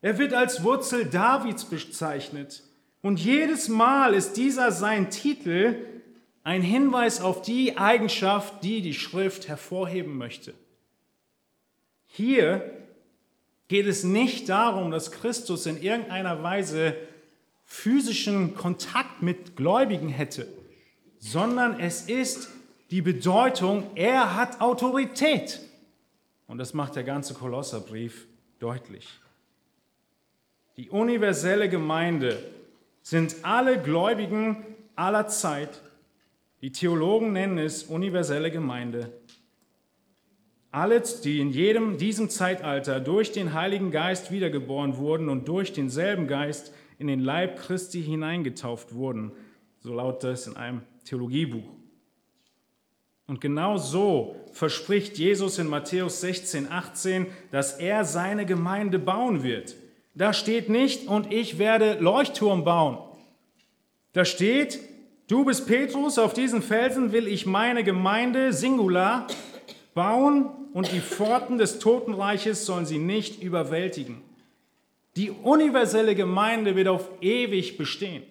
[0.00, 2.62] Er wird als Wurzel Davids bezeichnet.
[3.02, 5.76] Und jedes Mal ist dieser sein Titel
[6.44, 10.54] ein Hinweis auf die Eigenschaft, die die Schrift hervorheben möchte.
[12.06, 12.70] Hier
[13.68, 16.96] geht es nicht darum, dass Christus in irgendeiner Weise
[17.64, 20.46] physischen Kontakt mit Gläubigen hätte,
[21.18, 22.50] sondern es ist
[22.90, 25.60] die Bedeutung, er hat Autorität.
[26.46, 28.26] Und das macht der ganze Kolosserbrief
[28.58, 29.08] deutlich.
[30.76, 32.42] Die universelle Gemeinde
[33.02, 34.64] sind alle Gläubigen
[34.94, 35.80] aller Zeit.
[36.62, 39.12] Die Theologen nennen es universelle Gemeinde.
[40.70, 46.28] Alle, die in jedem diesem Zeitalter durch den Heiligen Geist wiedergeboren wurden und durch denselben
[46.28, 49.32] Geist in den Leib Christi hineingetauft wurden,
[49.80, 51.68] so lautet es in einem Theologiebuch.
[53.26, 59.74] Und genau so verspricht Jesus in Matthäus 16, 18, dass er seine Gemeinde bauen wird.
[60.14, 62.98] Da steht nicht, und ich werde Leuchtturm bauen.
[64.12, 64.78] Da steht,
[65.32, 69.26] du bist Petrus, auf diesen Felsen will ich meine Gemeinde, Singular,
[69.94, 74.20] bauen und die Pforten des Totenreiches sollen sie nicht überwältigen.
[75.16, 78.24] Die universelle Gemeinde wird auf ewig bestehen.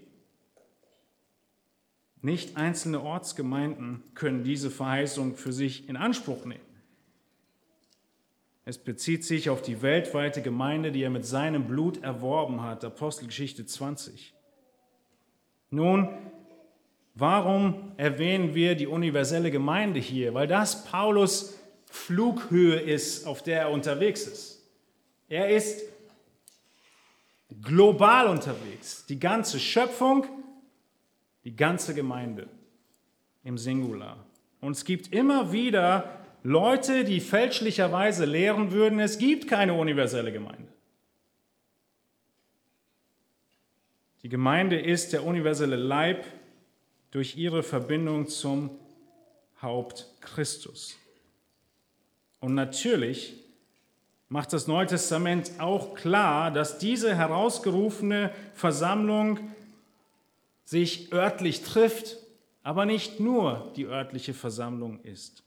[2.22, 6.62] Nicht einzelne Ortsgemeinden können diese Verheißung für sich in Anspruch nehmen.
[8.64, 13.66] Es bezieht sich auf die weltweite Gemeinde, die er mit seinem Blut erworben hat, Apostelgeschichte
[13.66, 14.36] 20.
[15.72, 16.10] Nun,
[17.16, 20.34] warum erwähnen wir die universelle Gemeinde hier?
[20.34, 24.64] Weil das Paulus Flughöhe ist, auf der er unterwegs ist.
[25.28, 25.82] Er ist
[27.62, 29.05] global unterwegs.
[29.07, 30.26] Die ganze Schöpfung,
[31.43, 32.47] die ganze Gemeinde
[33.43, 34.26] im Singular.
[34.62, 40.68] Und es gibt immer wieder Leute, die fälschlicherweise lehren würden, es gibt keine universelle Gemeinde.
[44.24, 46.26] Die Gemeinde ist der universelle Leib
[47.12, 48.72] durch ihre Verbindung zum
[49.62, 50.97] Haupt Christus.
[52.39, 53.36] Und natürlich
[54.30, 59.39] macht das Neue Testament auch klar, dass diese herausgerufene Versammlung
[60.64, 62.18] sich örtlich trifft,
[62.64, 65.43] aber nicht nur die örtliche Versammlung ist.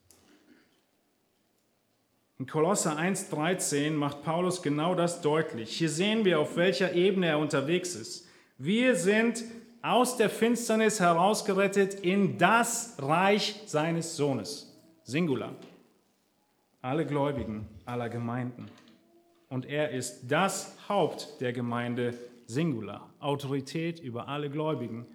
[2.38, 5.78] In Kolosser 1.13 macht Paulus genau das deutlich.
[5.78, 8.28] Hier sehen wir, auf welcher Ebene er unterwegs ist.
[8.58, 9.44] Wir sind
[9.84, 14.74] aus der Finsternis herausgerettet in das Reich seines Sohnes.
[15.02, 15.54] Singular.
[16.80, 18.70] Alle Gläubigen aller Gemeinden.
[19.50, 22.14] Und er ist das Haupt der Gemeinde
[22.46, 23.10] Singular.
[23.20, 25.06] Autorität über alle Gläubigen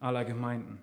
[0.00, 0.82] aller Gemeinden.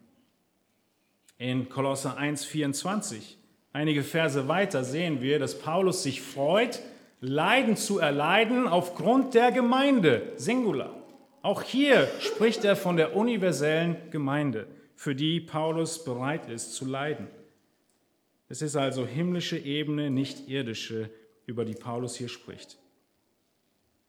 [1.38, 3.36] In Kolosser 1.24
[3.74, 6.82] Einige Verse weiter sehen wir, dass Paulus sich freut,
[7.20, 10.95] Leiden zu erleiden aufgrund der Gemeinde, Singular.
[11.46, 14.66] Auch hier spricht er von der universellen Gemeinde,
[14.96, 17.28] für die Paulus bereit ist zu leiden.
[18.50, 21.12] Es ist also himmlische Ebene, nicht irdische,
[21.46, 22.80] über die Paulus hier spricht.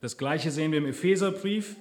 [0.00, 1.76] Das gleiche sehen wir im Epheserbrief,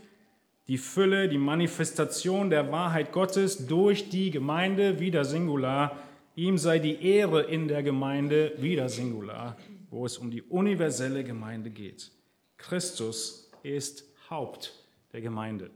[0.67, 5.97] die Fülle, die Manifestation der Wahrheit Gottes durch die Gemeinde, wieder Singular,
[6.35, 9.55] Ihm sei die Ehre in der Gemeinde, wieder Singular,
[9.89, 12.11] wo es um die universelle Gemeinde geht.
[12.57, 14.84] Christus ist Haupt
[15.15, 15.71] der Gemeinde.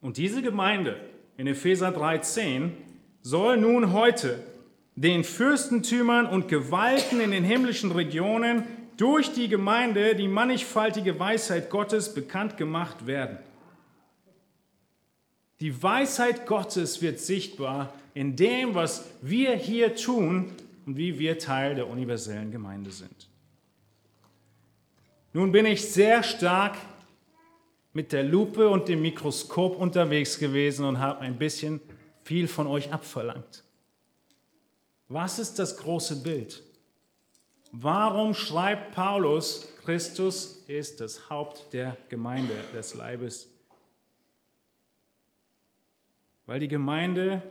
[0.00, 0.98] Und diese Gemeinde
[1.36, 2.70] in Epheser 3:10
[3.20, 4.42] soll nun heute
[4.96, 8.64] den Fürstentümern und Gewalten in den himmlischen Regionen
[8.96, 13.36] durch die Gemeinde die mannigfaltige Weisheit Gottes bekannt gemacht werden.
[15.60, 20.50] Die Weisheit Gottes wird sichtbar in dem, was wir hier tun
[20.86, 23.28] und wie wir Teil der universellen Gemeinde sind.
[25.34, 26.78] Nun bin ich sehr stark
[27.92, 31.80] mit der Lupe und dem Mikroskop unterwegs gewesen und habe ein bisschen
[32.22, 33.64] viel von euch abverlangt.
[35.08, 36.62] Was ist das große Bild?
[37.72, 43.48] Warum schreibt Paulus, Christus ist das Haupt der Gemeinde, des Leibes?
[46.46, 47.42] Weil die Gemeinde,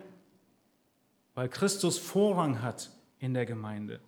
[1.35, 3.99] weil Christus Vorrang hat in der Gemeinde.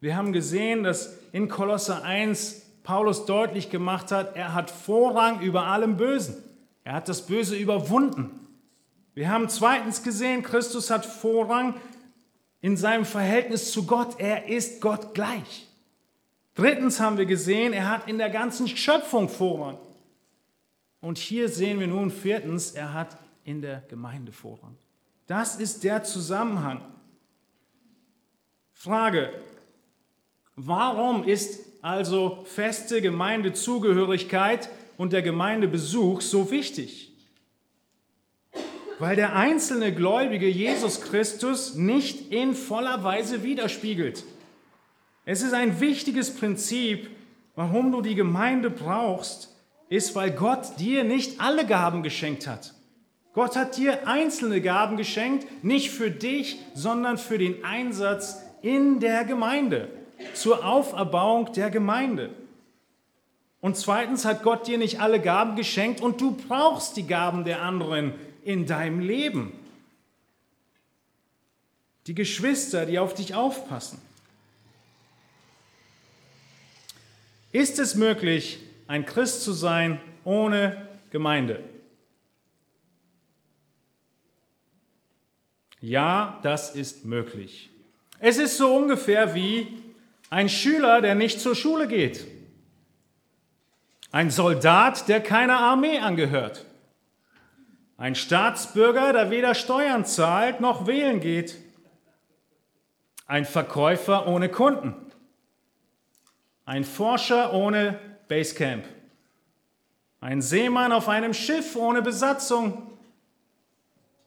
[0.00, 5.66] Wir haben gesehen, dass in Kolosse 1 Paulus deutlich gemacht hat, er hat Vorrang über
[5.66, 6.36] allem Bösen.
[6.84, 8.30] Er hat das Böse überwunden.
[9.12, 11.74] Wir haben zweitens gesehen, Christus hat Vorrang
[12.60, 14.20] in seinem Verhältnis zu Gott.
[14.20, 15.66] Er ist Gott gleich.
[16.54, 19.78] Drittens haben wir gesehen, er hat in der ganzen Schöpfung Vorrang.
[21.00, 24.76] Und hier sehen wir nun viertens, er hat in der Gemeinde Vorrang.
[25.26, 26.82] Das ist der Zusammenhang.
[28.72, 29.32] Frage,
[30.54, 37.12] warum ist also feste Gemeindezugehörigkeit und der Gemeindebesuch so wichtig?
[38.98, 44.24] Weil der einzelne Gläubige Jesus Christus nicht in voller Weise widerspiegelt.
[45.26, 47.08] Es ist ein wichtiges Prinzip,
[47.54, 49.54] warum du die Gemeinde brauchst,
[49.88, 52.74] ist, weil Gott dir nicht alle Gaben geschenkt hat.
[53.32, 59.24] Gott hat dir einzelne Gaben geschenkt, nicht für dich, sondern für den Einsatz in der
[59.24, 59.88] Gemeinde
[60.34, 62.30] zur Auferbauung der Gemeinde.
[63.60, 67.62] Und zweitens hat Gott dir nicht alle Gaben geschenkt und du brauchst die Gaben der
[67.62, 68.14] anderen
[68.44, 69.52] in deinem Leben.
[72.06, 74.00] Die Geschwister, die auf dich aufpassen.
[77.50, 81.64] Ist es möglich, ein Christ zu sein ohne Gemeinde?
[85.80, 87.70] Ja, das ist möglich.
[88.18, 89.85] Es ist so ungefähr wie
[90.30, 92.26] ein Schüler, der nicht zur Schule geht.
[94.12, 96.64] Ein Soldat, der keiner Armee angehört.
[97.98, 101.56] Ein Staatsbürger, der weder Steuern zahlt noch wählen geht.
[103.26, 104.94] Ein Verkäufer ohne Kunden.
[106.64, 107.98] Ein Forscher ohne
[108.28, 108.84] Basecamp.
[110.20, 112.90] Ein Seemann auf einem Schiff ohne Besatzung.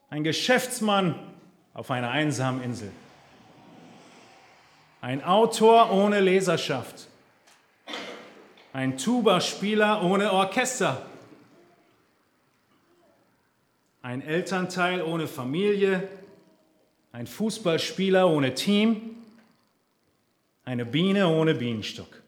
[0.09, 1.15] Ein Geschäftsmann
[1.73, 2.91] auf einer einsamen Insel.
[5.01, 7.07] Ein Autor ohne Leserschaft.
[8.73, 11.05] Ein Tuba-Spieler ohne Orchester.
[14.01, 16.09] Ein Elternteil ohne Familie.
[17.13, 19.15] Ein Fußballspieler ohne Team.
[20.65, 22.21] Eine Biene ohne Bienenstock.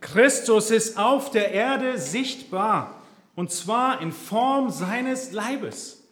[0.00, 3.02] Christus ist auf der Erde sichtbar,
[3.34, 6.03] und zwar in Form seines Leibes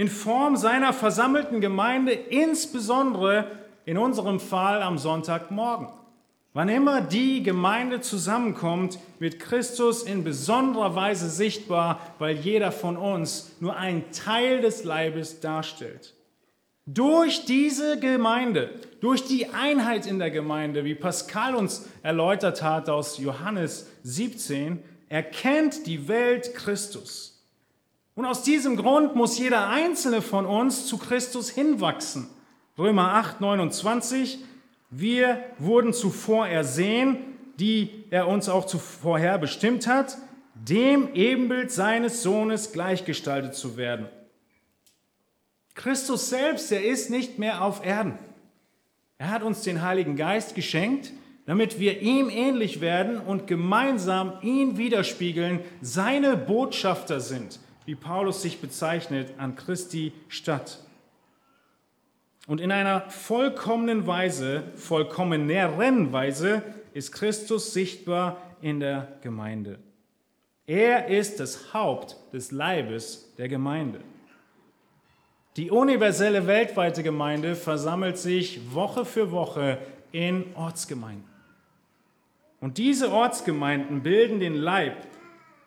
[0.00, 3.50] in Form seiner versammelten Gemeinde, insbesondere
[3.84, 5.88] in unserem Fall am Sonntagmorgen.
[6.54, 13.52] Wann immer die Gemeinde zusammenkommt, wird Christus in besonderer Weise sichtbar, weil jeder von uns
[13.60, 16.14] nur einen Teil des Leibes darstellt.
[16.86, 18.70] Durch diese Gemeinde,
[19.02, 25.86] durch die Einheit in der Gemeinde, wie Pascal uns erläutert hat aus Johannes 17, erkennt
[25.86, 27.29] die Welt Christus.
[28.20, 32.28] Und aus diesem Grund muss jeder einzelne von uns zu Christus hinwachsen.
[32.76, 34.40] Römer 8, 29.
[34.90, 37.16] Wir wurden zuvor ersehen,
[37.58, 40.18] die er uns auch zuvorher bestimmt hat,
[40.54, 44.06] dem Ebenbild seines Sohnes gleichgestaltet zu werden.
[45.72, 48.18] Christus selbst, er ist nicht mehr auf Erden.
[49.16, 51.10] Er hat uns den Heiligen Geist geschenkt,
[51.46, 57.60] damit wir ihm ähnlich werden und gemeinsam ihn widerspiegeln, seine Botschafter sind
[57.90, 60.78] wie Paulus sich bezeichnet, an Christi statt.
[62.46, 66.62] Und in einer vollkommenen Weise, vollkommeneren Weise
[66.94, 69.80] ist Christus sichtbar in der Gemeinde.
[70.68, 74.02] Er ist das Haupt des Leibes der Gemeinde.
[75.56, 79.78] Die universelle weltweite Gemeinde versammelt sich Woche für Woche
[80.12, 81.28] in Ortsgemeinden.
[82.60, 84.94] Und diese Ortsgemeinden bilden den Leib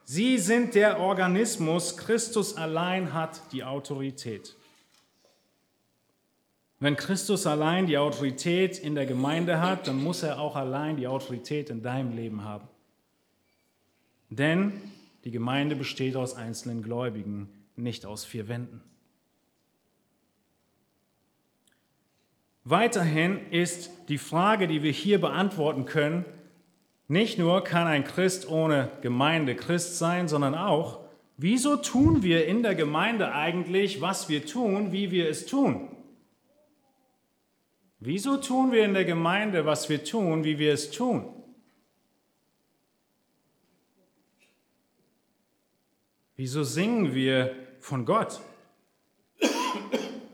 [0.05, 4.55] Sie sind der Organismus, Christus allein hat die Autorität.
[6.79, 11.07] Wenn Christus allein die Autorität in der Gemeinde hat, dann muss er auch allein die
[11.07, 12.67] Autorität in deinem Leben haben.
[14.29, 14.73] Denn
[15.23, 17.47] die Gemeinde besteht aus einzelnen Gläubigen,
[17.77, 18.81] nicht aus vier Wänden.
[22.65, 26.25] Weiterhin ist die Frage, die wir hier beantworten können,
[27.07, 31.03] nicht nur kann ein Christ ohne Gemeinde Christ sein, sondern auch,
[31.37, 35.89] Wieso tun wir in der Gemeinde eigentlich, was wir tun, wie wir es tun?
[37.99, 41.33] Wieso tun wir in der Gemeinde, was wir tun, wie wir es tun?
[46.35, 48.41] Wieso singen wir von Gott?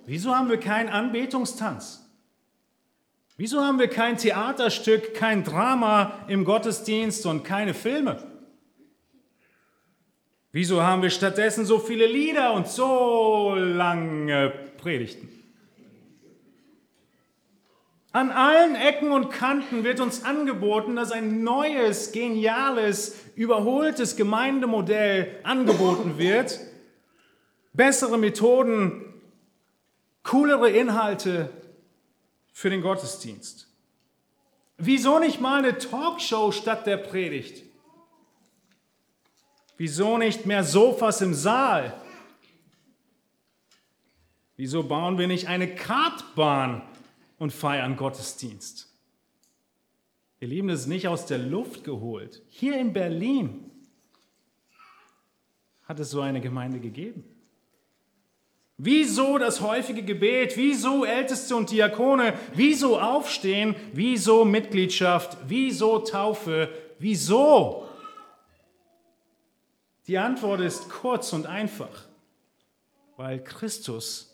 [0.05, 2.08] Wieso haben wir keinen Anbetungstanz?
[3.39, 8.21] Wieso haben wir kein Theaterstück, kein Drama im Gottesdienst und keine Filme?
[10.51, 15.29] Wieso haben wir stattdessen so viele Lieder und so lange Predigten?
[18.11, 26.17] An allen Ecken und Kanten wird uns angeboten, dass ein neues, geniales, überholtes Gemeindemodell angeboten
[26.17, 26.59] wird.
[27.71, 29.01] Bessere Methoden,
[30.23, 31.49] coolere Inhalte
[32.53, 33.67] für den Gottesdienst.
[34.77, 37.63] Wieso nicht mal eine Talkshow statt der Predigt?
[39.77, 42.01] Wieso nicht mehr Sofas im Saal?
[44.57, 46.81] Wieso bauen wir nicht eine Kartbahn
[47.37, 48.93] und feiern Gottesdienst?
[50.41, 52.41] Ihr Lieben, das ist nicht aus der Luft geholt.
[52.49, 53.71] Hier in Berlin
[55.83, 57.23] hat es so eine Gemeinde gegeben.
[58.81, 60.55] Wieso das häufige Gebet?
[60.55, 62.33] Wieso Älteste und Diakone?
[62.53, 63.75] Wieso Aufstehen?
[63.91, 65.37] Wieso Mitgliedschaft?
[65.47, 66.69] Wieso Taufe?
[66.97, 67.89] Wieso?
[70.07, 72.05] Die Antwort ist kurz und einfach,
[73.17, 74.33] weil Christus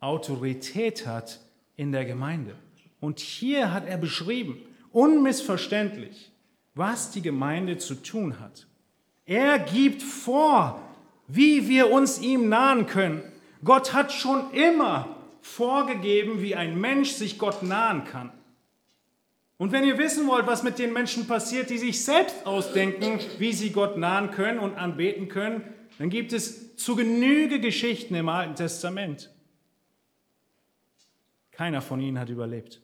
[0.00, 1.40] Autorität hat
[1.76, 2.56] in der Gemeinde.
[3.00, 4.60] Und hier hat er beschrieben,
[4.92, 6.30] unmissverständlich,
[6.74, 8.66] was die Gemeinde zu tun hat.
[9.24, 10.78] Er gibt vor,
[11.26, 13.22] wie wir uns ihm nahen können.
[13.64, 18.32] Gott hat schon immer vorgegeben, wie ein Mensch sich Gott nahen kann.
[19.56, 23.52] Und wenn ihr wissen wollt, was mit den Menschen passiert, die sich selbst ausdenken, wie
[23.52, 25.64] sie Gott nahen können und anbeten können,
[25.98, 29.30] dann gibt es zu Genüge Geschichten im Alten Testament.
[31.50, 32.80] Keiner von ihnen hat überlebt.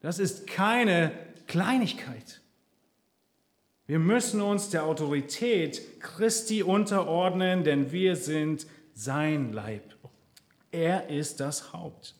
[0.00, 1.12] Das ist keine
[1.46, 2.37] Kleinigkeit.
[3.88, 9.96] Wir müssen uns der Autorität Christi unterordnen, denn wir sind sein Leib.
[10.70, 12.14] Er ist das Haupt.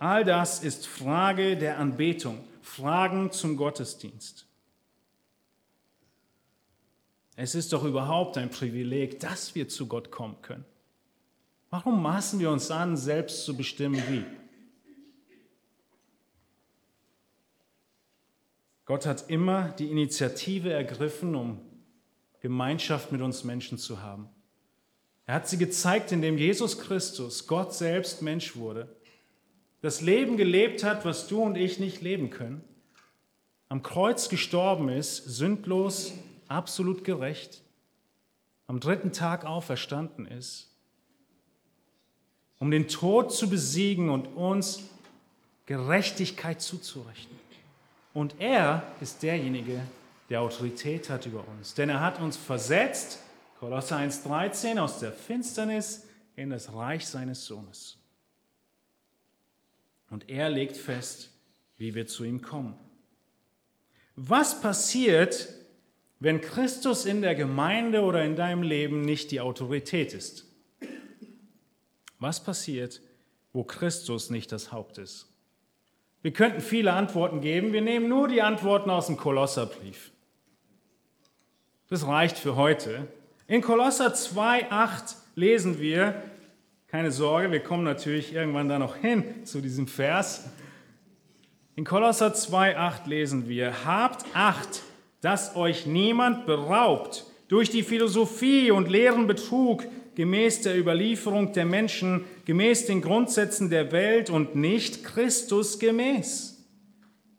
[0.00, 4.46] All das ist Frage der Anbetung, Fragen zum Gottesdienst.
[7.36, 10.64] Es ist doch überhaupt ein Privileg, dass wir zu Gott kommen können.
[11.70, 14.24] Warum maßen wir uns an, selbst zu bestimmen, wie?
[18.88, 21.60] Gott hat immer die Initiative ergriffen, um
[22.40, 24.30] Gemeinschaft mit uns Menschen zu haben.
[25.26, 28.88] Er hat sie gezeigt, indem Jesus Christus, Gott selbst Mensch wurde,
[29.82, 32.64] das Leben gelebt hat, was du und ich nicht leben können,
[33.68, 36.14] am Kreuz gestorben ist, sündlos,
[36.46, 37.60] absolut gerecht,
[38.68, 40.74] am dritten Tag auferstanden ist,
[42.58, 44.82] um den Tod zu besiegen und uns
[45.66, 47.47] Gerechtigkeit zuzurechnen.
[48.18, 49.80] Und er ist derjenige,
[50.28, 51.74] der Autorität hat über uns.
[51.74, 53.20] Denn er hat uns versetzt,
[53.60, 56.04] Kolosser 1,13, aus der Finsternis
[56.34, 57.96] in das Reich seines Sohnes.
[60.10, 61.30] Und er legt fest,
[61.76, 62.76] wie wir zu ihm kommen.
[64.16, 65.48] Was passiert,
[66.18, 70.44] wenn Christus in der Gemeinde oder in deinem Leben nicht die Autorität ist?
[72.18, 73.00] Was passiert,
[73.52, 75.28] wo Christus nicht das Haupt ist?
[76.28, 77.72] Wir könnten viele Antworten geben.
[77.72, 80.10] Wir nehmen nur die Antworten aus dem Kolosserbrief.
[81.88, 83.08] Das reicht für heute.
[83.46, 86.22] In Kolosser 2,8 lesen wir,
[86.88, 90.50] keine Sorge, wir kommen natürlich irgendwann da noch hin zu diesem Vers.
[91.76, 94.82] In Kolosser 2,8 lesen wir, habt Acht,
[95.22, 99.86] dass euch niemand beraubt durch die Philosophie und leeren Betrug,
[100.18, 106.56] gemäß der Überlieferung der Menschen, gemäß den Grundsätzen der Welt und nicht Christus gemäß.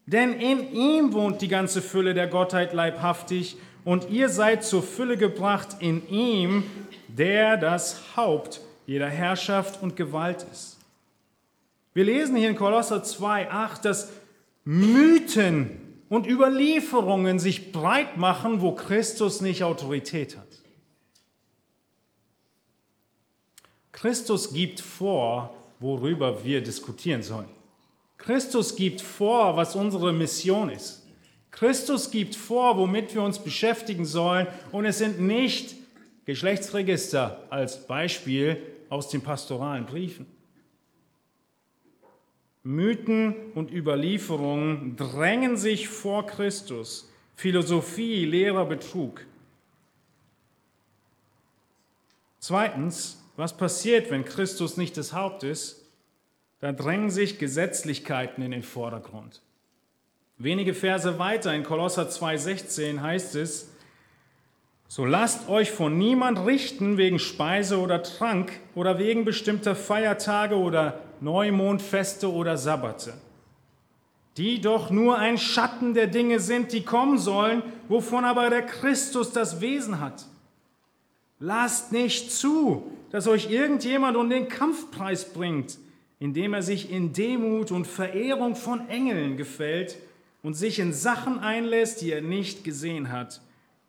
[0.06, 5.18] Denn in ihm wohnt die ganze Fülle der Gottheit leibhaftig und ihr seid zur Fülle
[5.18, 6.64] gebracht in ihm,
[7.10, 10.78] der das Haupt jeder Herrschaft und Gewalt ist.
[11.94, 14.10] Wir lesen hier in Kolosser 2,8, dass
[14.64, 20.59] Mythen und Überlieferungen sich breit machen, wo Christus nicht Autorität hat.
[24.00, 27.50] Christus gibt vor, worüber wir diskutieren sollen.
[28.18, 31.06] Christus gibt vor, was unsere Mission ist.
[31.52, 34.48] Christus gibt vor, womit wir uns beschäftigen sollen.
[34.72, 35.76] Und es sind nicht
[36.24, 40.28] Geschlechtsregister als Beispiel aus den pastoralen Briefen.
[42.64, 47.12] Mythen und Überlieferungen drängen sich vor Christus.
[47.36, 49.26] Philosophie, leerer Betrug.
[52.40, 55.86] Zweitens, was passiert, wenn Christus nicht das Haupt ist?
[56.60, 59.42] Da drängen sich Gesetzlichkeiten in den Vordergrund.
[60.38, 63.70] Wenige Verse weiter in Kolosser 2,16 heißt es,
[64.90, 71.00] so lasst euch von niemand richten wegen Speise oder Trank oder wegen bestimmter Feiertage oder
[71.22, 73.14] Neumondfeste oder Sabbate,
[74.36, 79.32] die doch nur ein Schatten der Dinge sind, die kommen sollen, wovon aber der Christus
[79.32, 80.26] das Wesen hat.
[81.40, 85.78] Lasst nicht zu, dass euch irgendjemand um den Kampfpreis bringt,
[86.20, 89.98] indem er sich in Demut und Verehrung von Engeln gefällt
[90.44, 93.42] und sich in Sachen einlässt, die er nicht gesehen hat,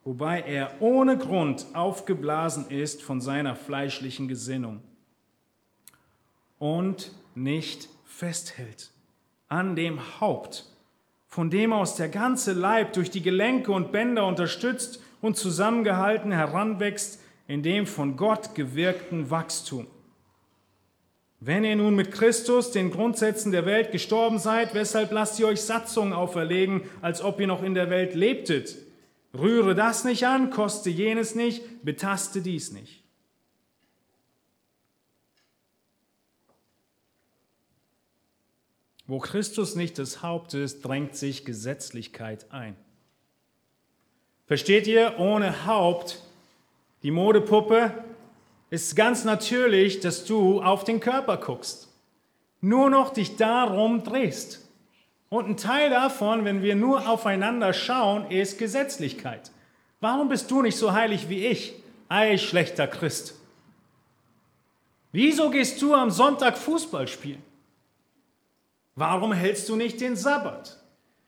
[0.04, 4.80] wobei er ohne Grund aufgeblasen ist von seiner fleischlichen Gesinnung
[6.58, 8.90] und nicht festhält
[9.48, 10.66] an dem Haupt,
[11.26, 17.20] von dem aus der ganze Leib durch die Gelenke und Bänder unterstützt und zusammengehalten heranwächst
[17.50, 19.88] in dem von Gott gewirkten Wachstum.
[21.40, 25.60] Wenn ihr nun mit Christus, den Grundsätzen der Welt, gestorben seid, weshalb lasst ihr euch
[25.60, 28.76] Satzungen auferlegen, als ob ihr noch in der Welt lebtet?
[29.36, 33.02] Rühre das nicht an, koste jenes nicht, betaste dies nicht.
[39.08, 42.76] Wo Christus nicht das Haupt ist, drängt sich Gesetzlichkeit ein.
[44.46, 46.22] Versteht ihr, ohne Haupt,
[47.02, 48.04] die Modepuppe,
[48.70, 51.88] ist ganz natürlich, dass du auf den Körper guckst.
[52.60, 54.68] Nur noch dich darum drehst.
[55.28, 59.50] Und ein Teil davon, wenn wir nur aufeinander schauen, ist Gesetzlichkeit.
[60.00, 61.74] Warum bist du nicht so heilig wie ich?
[62.08, 63.34] Ei, schlechter Christ.
[65.12, 67.42] Wieso gehst du am Sonntag Fußball spielen?
[68.94, 70.78] Warum hältst du nicht den Sabbat?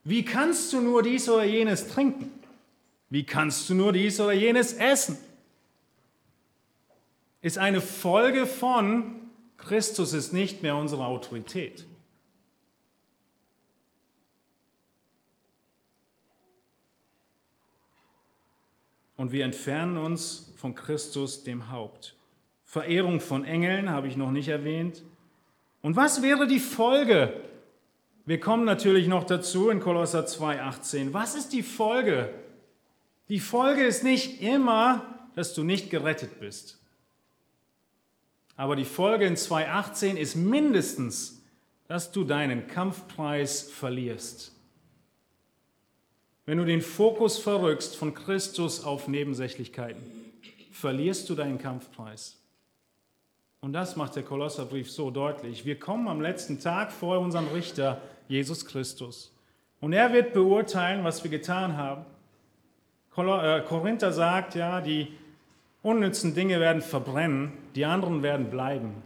[0.05, 2.31] Wie kannst du nur dies oder jenes trinken?
[3.09, 5.19] Wie kannst du nur dies oder jenes essen?
[7.43, 9.19] Ist eine Folge von
[9.59, 11.87] Christus ist nicht mehr unsere Autorität.
[19.17, 22.17] Und wir entfernen uns von Christus, dem Haupt.
[22.65, 25.03] Verehrung von Engeln habe ich noch nicht erwähnt.
[25.81, 27.41] Und was wäre die Folge?
[28.25, 31.13] Wir kommen natürlich noch dazu in Kolosser 2,18.
[31.13, 32.35] Was ist die Folge?
[33.29, 36.82] Die Folge ist nicht immer, dass du nicht gerettet bist.
[38.57, 41.43] Aber die Folge in 2.18 ist mindestens,
[41.89, 44.53] dass du deinen Kampfpreis verlierst.
[46.45, 50.03] Wenn du den Fokus verrückst von Christus auf Nebensächlichkeiten,
[50.73, 52.39] verlierst du deinen Kampfpreis.
[53.61, 55.65] Und das macht der Kolosserbrief so deutlich.
[55.65, 59.33] Wir kommen am letzten Tag vor unseren Richter, Jesus Christus.
[59.81, 62.05] Und er wird beurteilen, was wir getan haben.
[63.17, 65.09] Äh, Korinther sagt, ja, die
[65.83, 69.03] unnützen Dinge werden verbrennen, die anderen werden bleiben.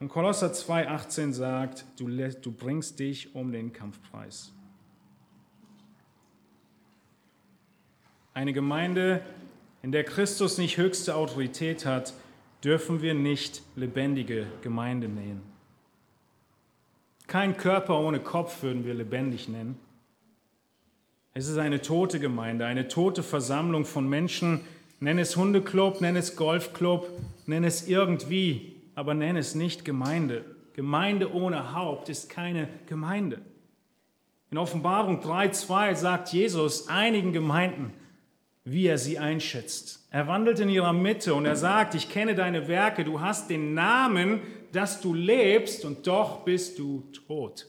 [0.00, 4.52] Und Kolosser 2,18 sagt, du, du bringst dich um den Kampfpreis.
[8.32, 9.22] Eine Gemeinde,
[9.82, 12.14] in der Christus nicht höchste Autorität hat,
[12.64, 15.42] dürfen wir nicht lebendige Gemeinde nennen.
[17.26, 19.78] Kein Körper ohne Kopf würden wir lebendig nennen.
[21.32, 24.60] Es ist eine tote Gemeinde, eine tote Versammlung von Menschen,
[25.04, 27.08] Nenn es Hundeclub, nenn es Golfclub,
[27.46, 30.44] nenn es irgendwie, aber nenn es nicht Gemeinde.
[30.74, 33.40] Gemeinde ohne Haupt ist keine Gemeinde.
[34.50, 37.92] In Offenbarung 3.2 sagt Jesus einigen Gemeinden,
[38.64, 40.06] wie er sie einschätzt.
[40.10, 43.74] Er wandelt in ihrer Mitte und er sagt, ich kenne deine Werke, du hast den
[43.74, 44.40] Namen,
[44.72, 47.66] dass du lebst und doch bist du tot.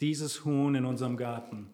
[0.00, 1.70] Dieses Huhn in unserem Garten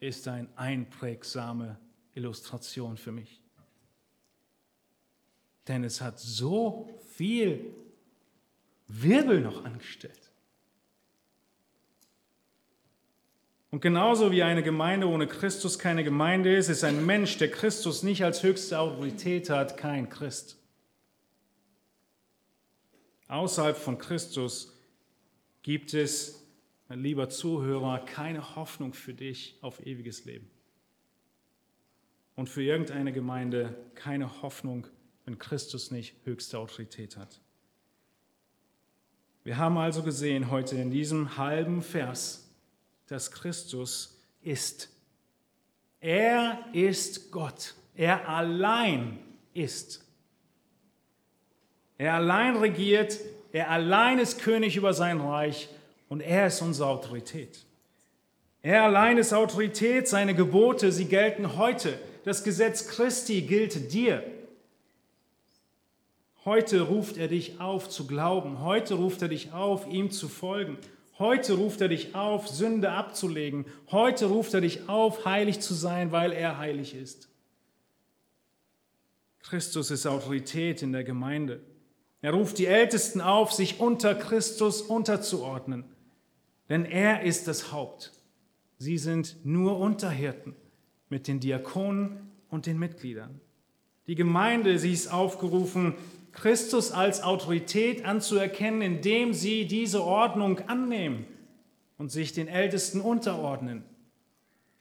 [0.00, 1.78] ist eine einprägsame
[2.14, 3.40] Illustration für mich.
[5.68, 7.74] Denn es hat so viel
[8.86, 10.20] Wirbel noch angestellt.
[13.70, 18.04] Und genauso wie eine Gemeinde ohne Christus keine Gemeinde ist, ist ein Mensch, der Christus
[18.04, 20.58] nicht als höchste Autorität hat, kein Christ.
[23.26, 24.72] Außerhalb von Christus
[25.62, 26.46] gibt es
[26.88, 30.53] mein lieber Zuhörer, keine Hoffnung für dich auf ewiges Leben.
[32.36, 34.86] Und für irgendeine Gemeinde keine Hoffnung,
[35.24, 37.40] wenn Christus nicht höchste Autorität hat.
[39.44, 42.50] Wir haben also gesehen heute in diesem halben Vers,
[43.06, 44.88] dass Christus ist.
[46.00, 47.74] Er ist Gott.
[47.94, 49.18] Er allein
[49.52, 50.04] ist.
[51.98, 53.18] Er allein regiert.
[53.52, 55.68] Er allein ist König über sein Reich
[56.08, 57.64] und er ist unsere Autorität.
[58.62, 61.98] Er allein ist Autorität, seine Gebote, sie gelten heute.
[62.24, 64.24] Das Gesetz Christi gilt dir.
[66.46, 68.60] Heute ruft er dich auf zu glauben.
[68.60, 70.78] Heute ruft er dich auf, ihm zu folgen.
[71.18, 73.66] Heute ruft er dich auf, Sünde abzulegen.
[73.90, 77.28] Heute ruft er dich auf, heilig zu sein, weil er heilig ist.
[79.40, 81.60] Christus ist Autorität in der Gemeinde.
[82.22, 85.84] Er ruft die Ältesten auf, sich unter Christus unterzuordnen,
[86.70, 88.12] denn er ist das Haupt.
[88.78, 90.56] Sie sind nur Unterhirten
[91.14, 93.40] mit den Diakonen und den Mitgliedern.
[94.08, 95.94] Die Gemeinde, sie ist aufgerufen,
[96.32, 101.24] Christus als Autorität anzuerkennen, indem sie diese Ordnung annehmen
[101.98, 103.84] und sich den Ältesten unterordnen,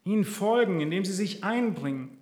[0.05, 2.17] ihnen folgen, indem sie sich einbringen.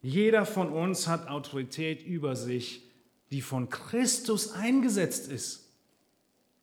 [0.00, 2.80] Jeder von uns hat Autorität über sich,
[3.30, 5.68] die von Christus eingesetzt ist.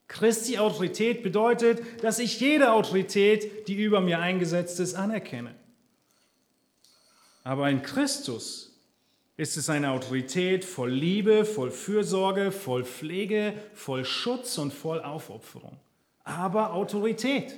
[0.07, 5.53] Christi Autorität bedeutet, dass ich jede Autorität, die über mir eingesetzt ist, anerkenne.
[7.49, 8.79] Aber in Christus
[9.35, 15.75] ist es eine Autorität voll Liebe, voll Fürsorge, voll Pflege, voll Schutz und voll Aufopferung.
[16.23, 17.57] Aber Autorität.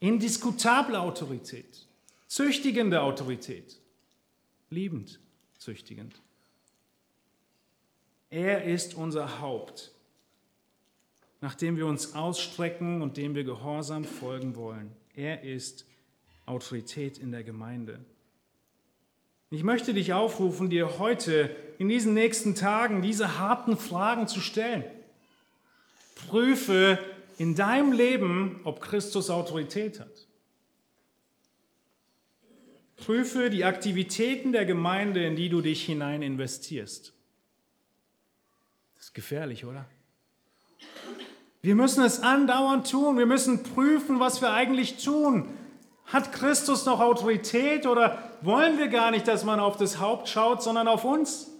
[0.00, 1.86] Indiskutable Autorität.
[2.26, 3.78] Züchtigende Autorität.
[4.68, 5.18] Liebend
[5.56, 6.20] züchtigend.
[8.28, 9.92] Er ist unser Haupt,
[11.40, 14.94] nach dem wir uns ausstrecken und dem wir gehorsam folgen wollen.
[15.16, 15.86] Er ist
[16.44, 18.04] Autorität in der Gemeinde.
[19.52, 24.82] Ich möchte dich aufrufen, dir heute in diesen nächsten Tagen diese harten Fragen zu stellen.
[26.14, 26.98] Prüfe
[27.36, 30.26] in deinem Leben, ob Christus Autorität hat.
[32.96, 37.12] Prüfe die Aktivitäten der Gemeinde, in die du dich hinein investierst.
[38.94, 39.84] Das ist gefährlich, oder?
[41.60, 43.18] Wir müssen es andauernd tun.
[43.18, 45.46] Wir müssen prüfen, was wir eigentlich tun.
[46.12, 50.62] Hat Christus noch Autorität oder wollen wir gar nicht, dass man auf das Haupt schaut,
[50.62, 51.50] sondern auf uns?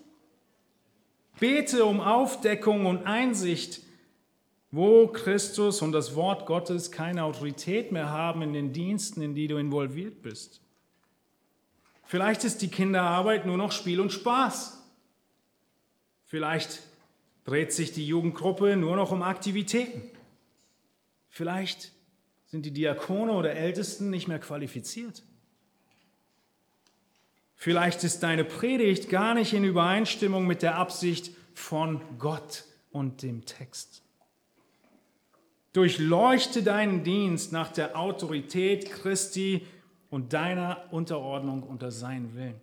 [1.41, 3.81] Bete um Aufdeckung und Einsicht,
[4.71, 9.49] wo Christus und das Wort Gottes keine Autorität mehr haben in den Diensten, in die
[9.49, 10.61] du involviert bist.
[12.05, 14.83] Vielleicht ist die Kinderarbeit nur noch Spiel und Spaß.
[16.27, 16.83] Vielleicht
[17.45, 20.03] dreht sich die Jugendgruppe nur noch um Aktivitäten.
[21.31, 21.92] Vielleicht
[22.53, 25.23] sind die Diakone oder Ältesten nicht mehr qualifiziert.
[27.55, 33.47] Vielleicht ist deine Predigt gar nicht in Übereinstimmung mit der Absicht von Gott und dem
[33.47, 34.03] Text.
[35.73, 39.67] Durchleuchte deinen Dienst nach der Autorität Christi
[40.11, 42.61] und deiner Unterordnung unter seinen Willen.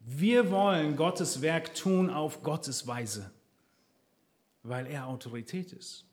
[0.00, 3.30] Wir wollen Gottes Werk tun auf Gottes Weise,
[4.62, 6.05] weil er Autorität ist.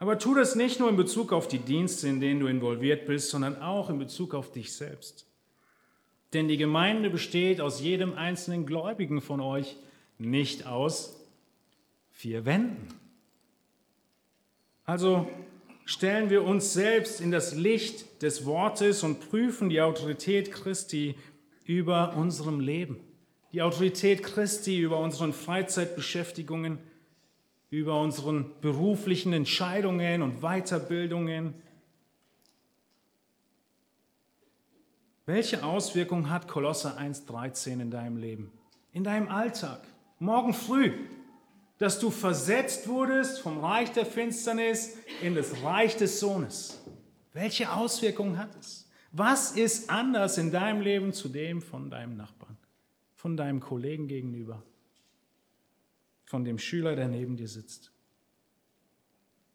[0.00, 3.28] Aber tu das nicht nur in Bezug auf die Dienste, in denen du involviert bist,
[3.28, 5.26] sondern auch in Bezug auf dich selbst.
[6.32, 9.76] Denn die Gemeinde besteht aus jedem einzelnen Gläubigen von euch,
[10.16, 11.20] nicht aus
[12.12, 12.88] vier Wänden.
[14.86, 15.28] Also
[15.84, 21.14] stellen wir uns selbst in das Licht des Wortes und prüfen die Autorität Christi
[21.66, 23.00] über unserem Leben,
[23.52, 26.78] die Autorität Christi über unseren Freizeitbeschäftigungen,
[27.70, 31.54] über unseren beruflichen Entscheidungen und Weiterbildungen.
[35.24, 38.50] Welche Auswirkung hat Kolosser 1.13 in deinem Leben,
[38.92, 39.80] in deinem Alltag,
[40.18, 40.92] morgen früh,
[41.78, 46.82] dass du versetzt wurdest vom Reich der Finsternis in das Reich des Sohnes?
[47.32, 48.88] Welche Auswirkungen hat es?
[49.12, 52.56] Was ist anders in deinem Leben zu dem von deinem Nachbarn,
[53.14, 54.62] von deinem Kollegen gegenüber?
[56.30, 57.90] Von dem Schüler, der neben dir sitzt.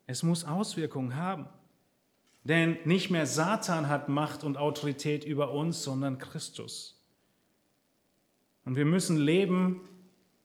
[0.07, 1.47] Es muss Auswirkungen haben.
[2.43, 7.01] Denn nicht mehr Satan hat Macht und Autorität über uns, sondern Christus.
[8.65, 9.87] Und wir müssen leben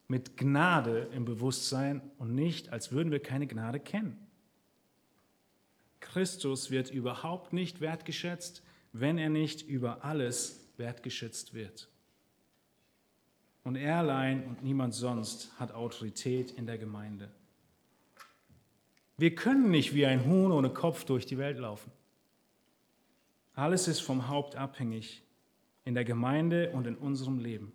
[0.07, 4.17] mit Gnade im Bewusstsein und nicht, als würden wir keine Gnade kennen.
[5.99, 8.63] Christus wird überhaupt nicht wertgeschätzt,
[8.93, 11.90] wenn er nicht über alles wertgeschätzt wird.
[13.65, 17.31] Und er allein und niemand sonst hat Autorität in der Gemeinde.
[19.19, 21.93] Wir können nicht wie ein Huhn ohne Kopf durch die Welt laufen.
[23.55, 25.23] Alles ist vom Haupt abhängig
[25.85, 27.73] in der Gemeinde und in unserem Leben.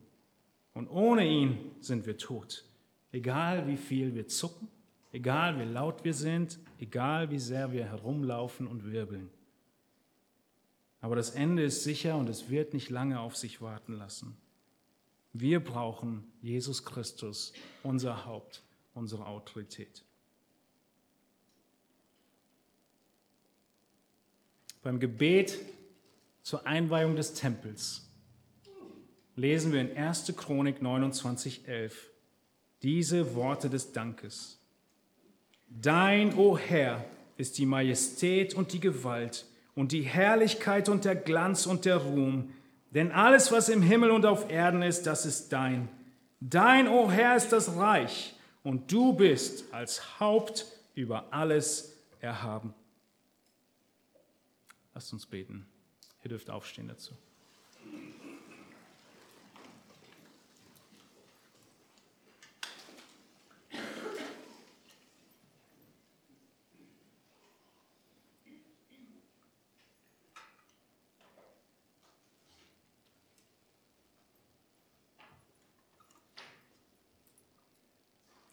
[0.73, 2.65] Und ohne ihn sind wir tot.
[3.11, 4.67] Egal wie viel wir zucken,
[5.11, 9.29] egal wie laut wir sind, egal wie sehr wir herumlaufen und wirbeln.
[10.99, 14.35] Aber das Ende ist sicher und es wird nicht lange auf sich warten lassen.
[15.37, 18.63] Wir brauchen Jesus Christus, unser Haupt,
[18.93, 20.05] unsere Autorität.
[24.85, 25.57] beim Gebet
[26.43, 28.07] zur Einweihung des Tempels
[29.35, 30.31] lesen wir in 1.
[30.37, 32.11] Chronik 29, 11
[32.83, 34.59] diese Worte des Dankes.
[35.67, 37.03] Dein, o oh Herr,
[37.35, 42.53] ist die Majestät und die Gewalt und die Herrlichkeit und der Glanz und der Ruhm,
[42.95, 45.89] denn alles, was im Himmel und auf Erden ist, das ist dein.
[46.39, 50.65] Dein, o oh Herr, ist das Reich, und du bist als Haupt
[50.95, 52.73] über alles erhaben.
[54.93, 55.67] Lasst uns beten.
[56.23, 57.13] Ihr dürft aufstehen dazu.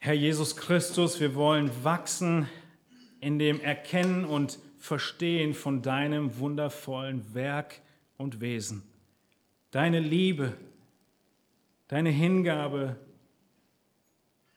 [0.05, 2.48] Herr Jesus Christus, wir wollen wachsen
[3.20, 7.80] in dem Erkennen und Verstehen von deinem wundervollen Werk
[8.16, 8.82] und Wesen.
[9.70, 10.57] Deine Liebe,
[11.86, 12.96] deine Hingabe,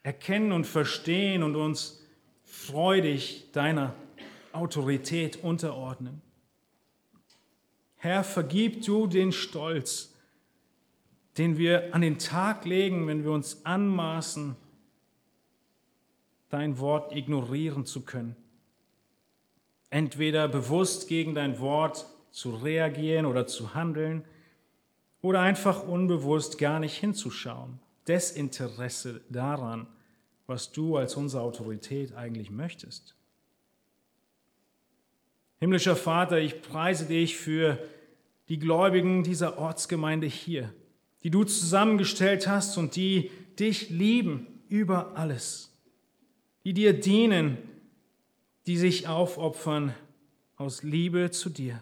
[0.02, 2.04] erkennen und verstehen und uns
[2.44, 3.94] freudig deiner
[4.52, 6.24] Autorität unterordnen.
[7.98, 10.12] Herr, vergib du den Stolz,
[11.38, 14.56] den wir an den Tag legen, wenn wir uns anmaßen,
[16.50, 18.36] dein Wort ignorieren zu können.
[19.90, 24.26] Entweder bewusst gegen dein Wort zu reagieren oder zu handeln
[25.22, 27.80] oder einfach unbewusst gar nicht hinzuschauen.
[28.08, 29.88] Desinteresse daran,
[30.48, 33.16] was du als unsere Autorität eigentlich möchtest.
[35.60, 37.80] Himmlischer Vater, ich preise dich für
[38.50, 40.72] die Gläubigen dieser Ortsgemeinde hier,
[41.24, 45.75] die du zusammengestellt hast und die dich lieben über alles
[46.66, 47.58] die dir dienen,
[48.66, 49.94] die sich aufopfern
[50.58, 51.82] aus Liebe zu dir.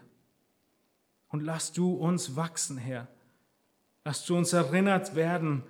[1.30, 3.08] Und lass du uns wachsen, Herr.
[4.04, 5.64] Lass du uns erinnert werden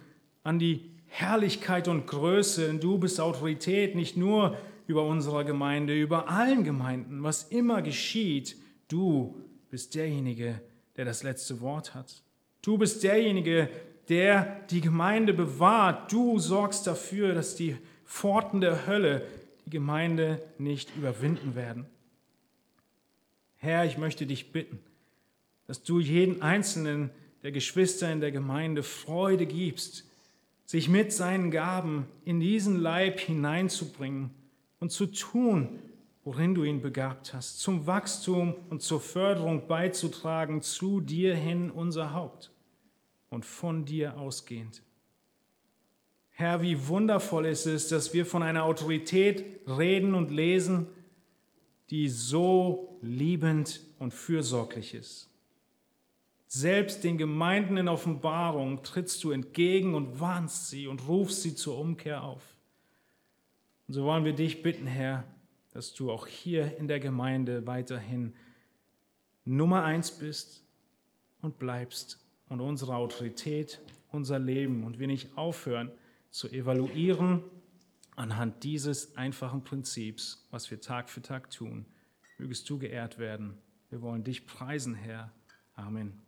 [0.44, 4.58] an die Herrlichkeit und Größe, denn du bist Autorität nicht nur
[4.88, 8.58] über unsere Gemeinde, über allen Gemeinden, was immer geschieht,
[8.88, 9.40] du
[9.70, 10.60] bist derjenige,
[10.98, 12.24] der das letzte Wort hat.
[12.64, 13.70] Du bist derjenige,
[14.10, 16.12] der die Gemeinde bewahrt.
[16.12, 17.78] Du sorgst dafür, dass die
[18.14, 19.28] Pforten der Hölle
[19.66, 21.88] die Gemeinde nicht überwinden werden.
[23.56, 24.80] Herr, ich möchte dich bitten,
[25.66, 27.10] dass du jeden einzelnen
[27.42, 30.06] der Geschwister in der Gemeinde Freude gibst,
[30.68, 34.30] sich mit seinen Gaben in diesen Leib hineinzubringen
[34.80, 35.80] und zu tun,
[36.24, 42.14] worin du ihn begabt hast, zum Wachstum und zur Förderung beizutragen, zu dir hin unser
[42.14, 42.52] Haupt
[43.30, 44.84] und von dir ausgehend.
[46.36, 50.88] Herr, wie wundervoll ist es, dass wir von einer Autorität reden und lesen,
[51.92, 55.30] die so liebend und fürsorglich ist.
[56.48, 61.78] Selbst den Gemeinden in Offenbarung trittst du entgegen und warnst sie und rufst sie zur
[61.78, 62.44] Umkehr auf.
[63.88, 65.24] Und so wollen wir dich bitten, Herr,
[65.72, 68.34] dass du auch hier in der Gemeinde weiterhin
[69.46, 70.64] Nummer eins bist
[71.42, 72.20] und bleibst
[72.50, 73.80] und unsere Autorität,
[74.12, 75.92] unser Leben und wir nicht aufhören,
[76.34, 77.44] zu evaluieren
[78.16, 81.86] anhand dieses einfachen Prinzips, was wir Tag für Tag tun.
[82.40, 83.60] Mögest du geehrt werden.
[83.92, 85.32] Wir wollen dich preisen, Herr.
[85.76, 86.23] Amen.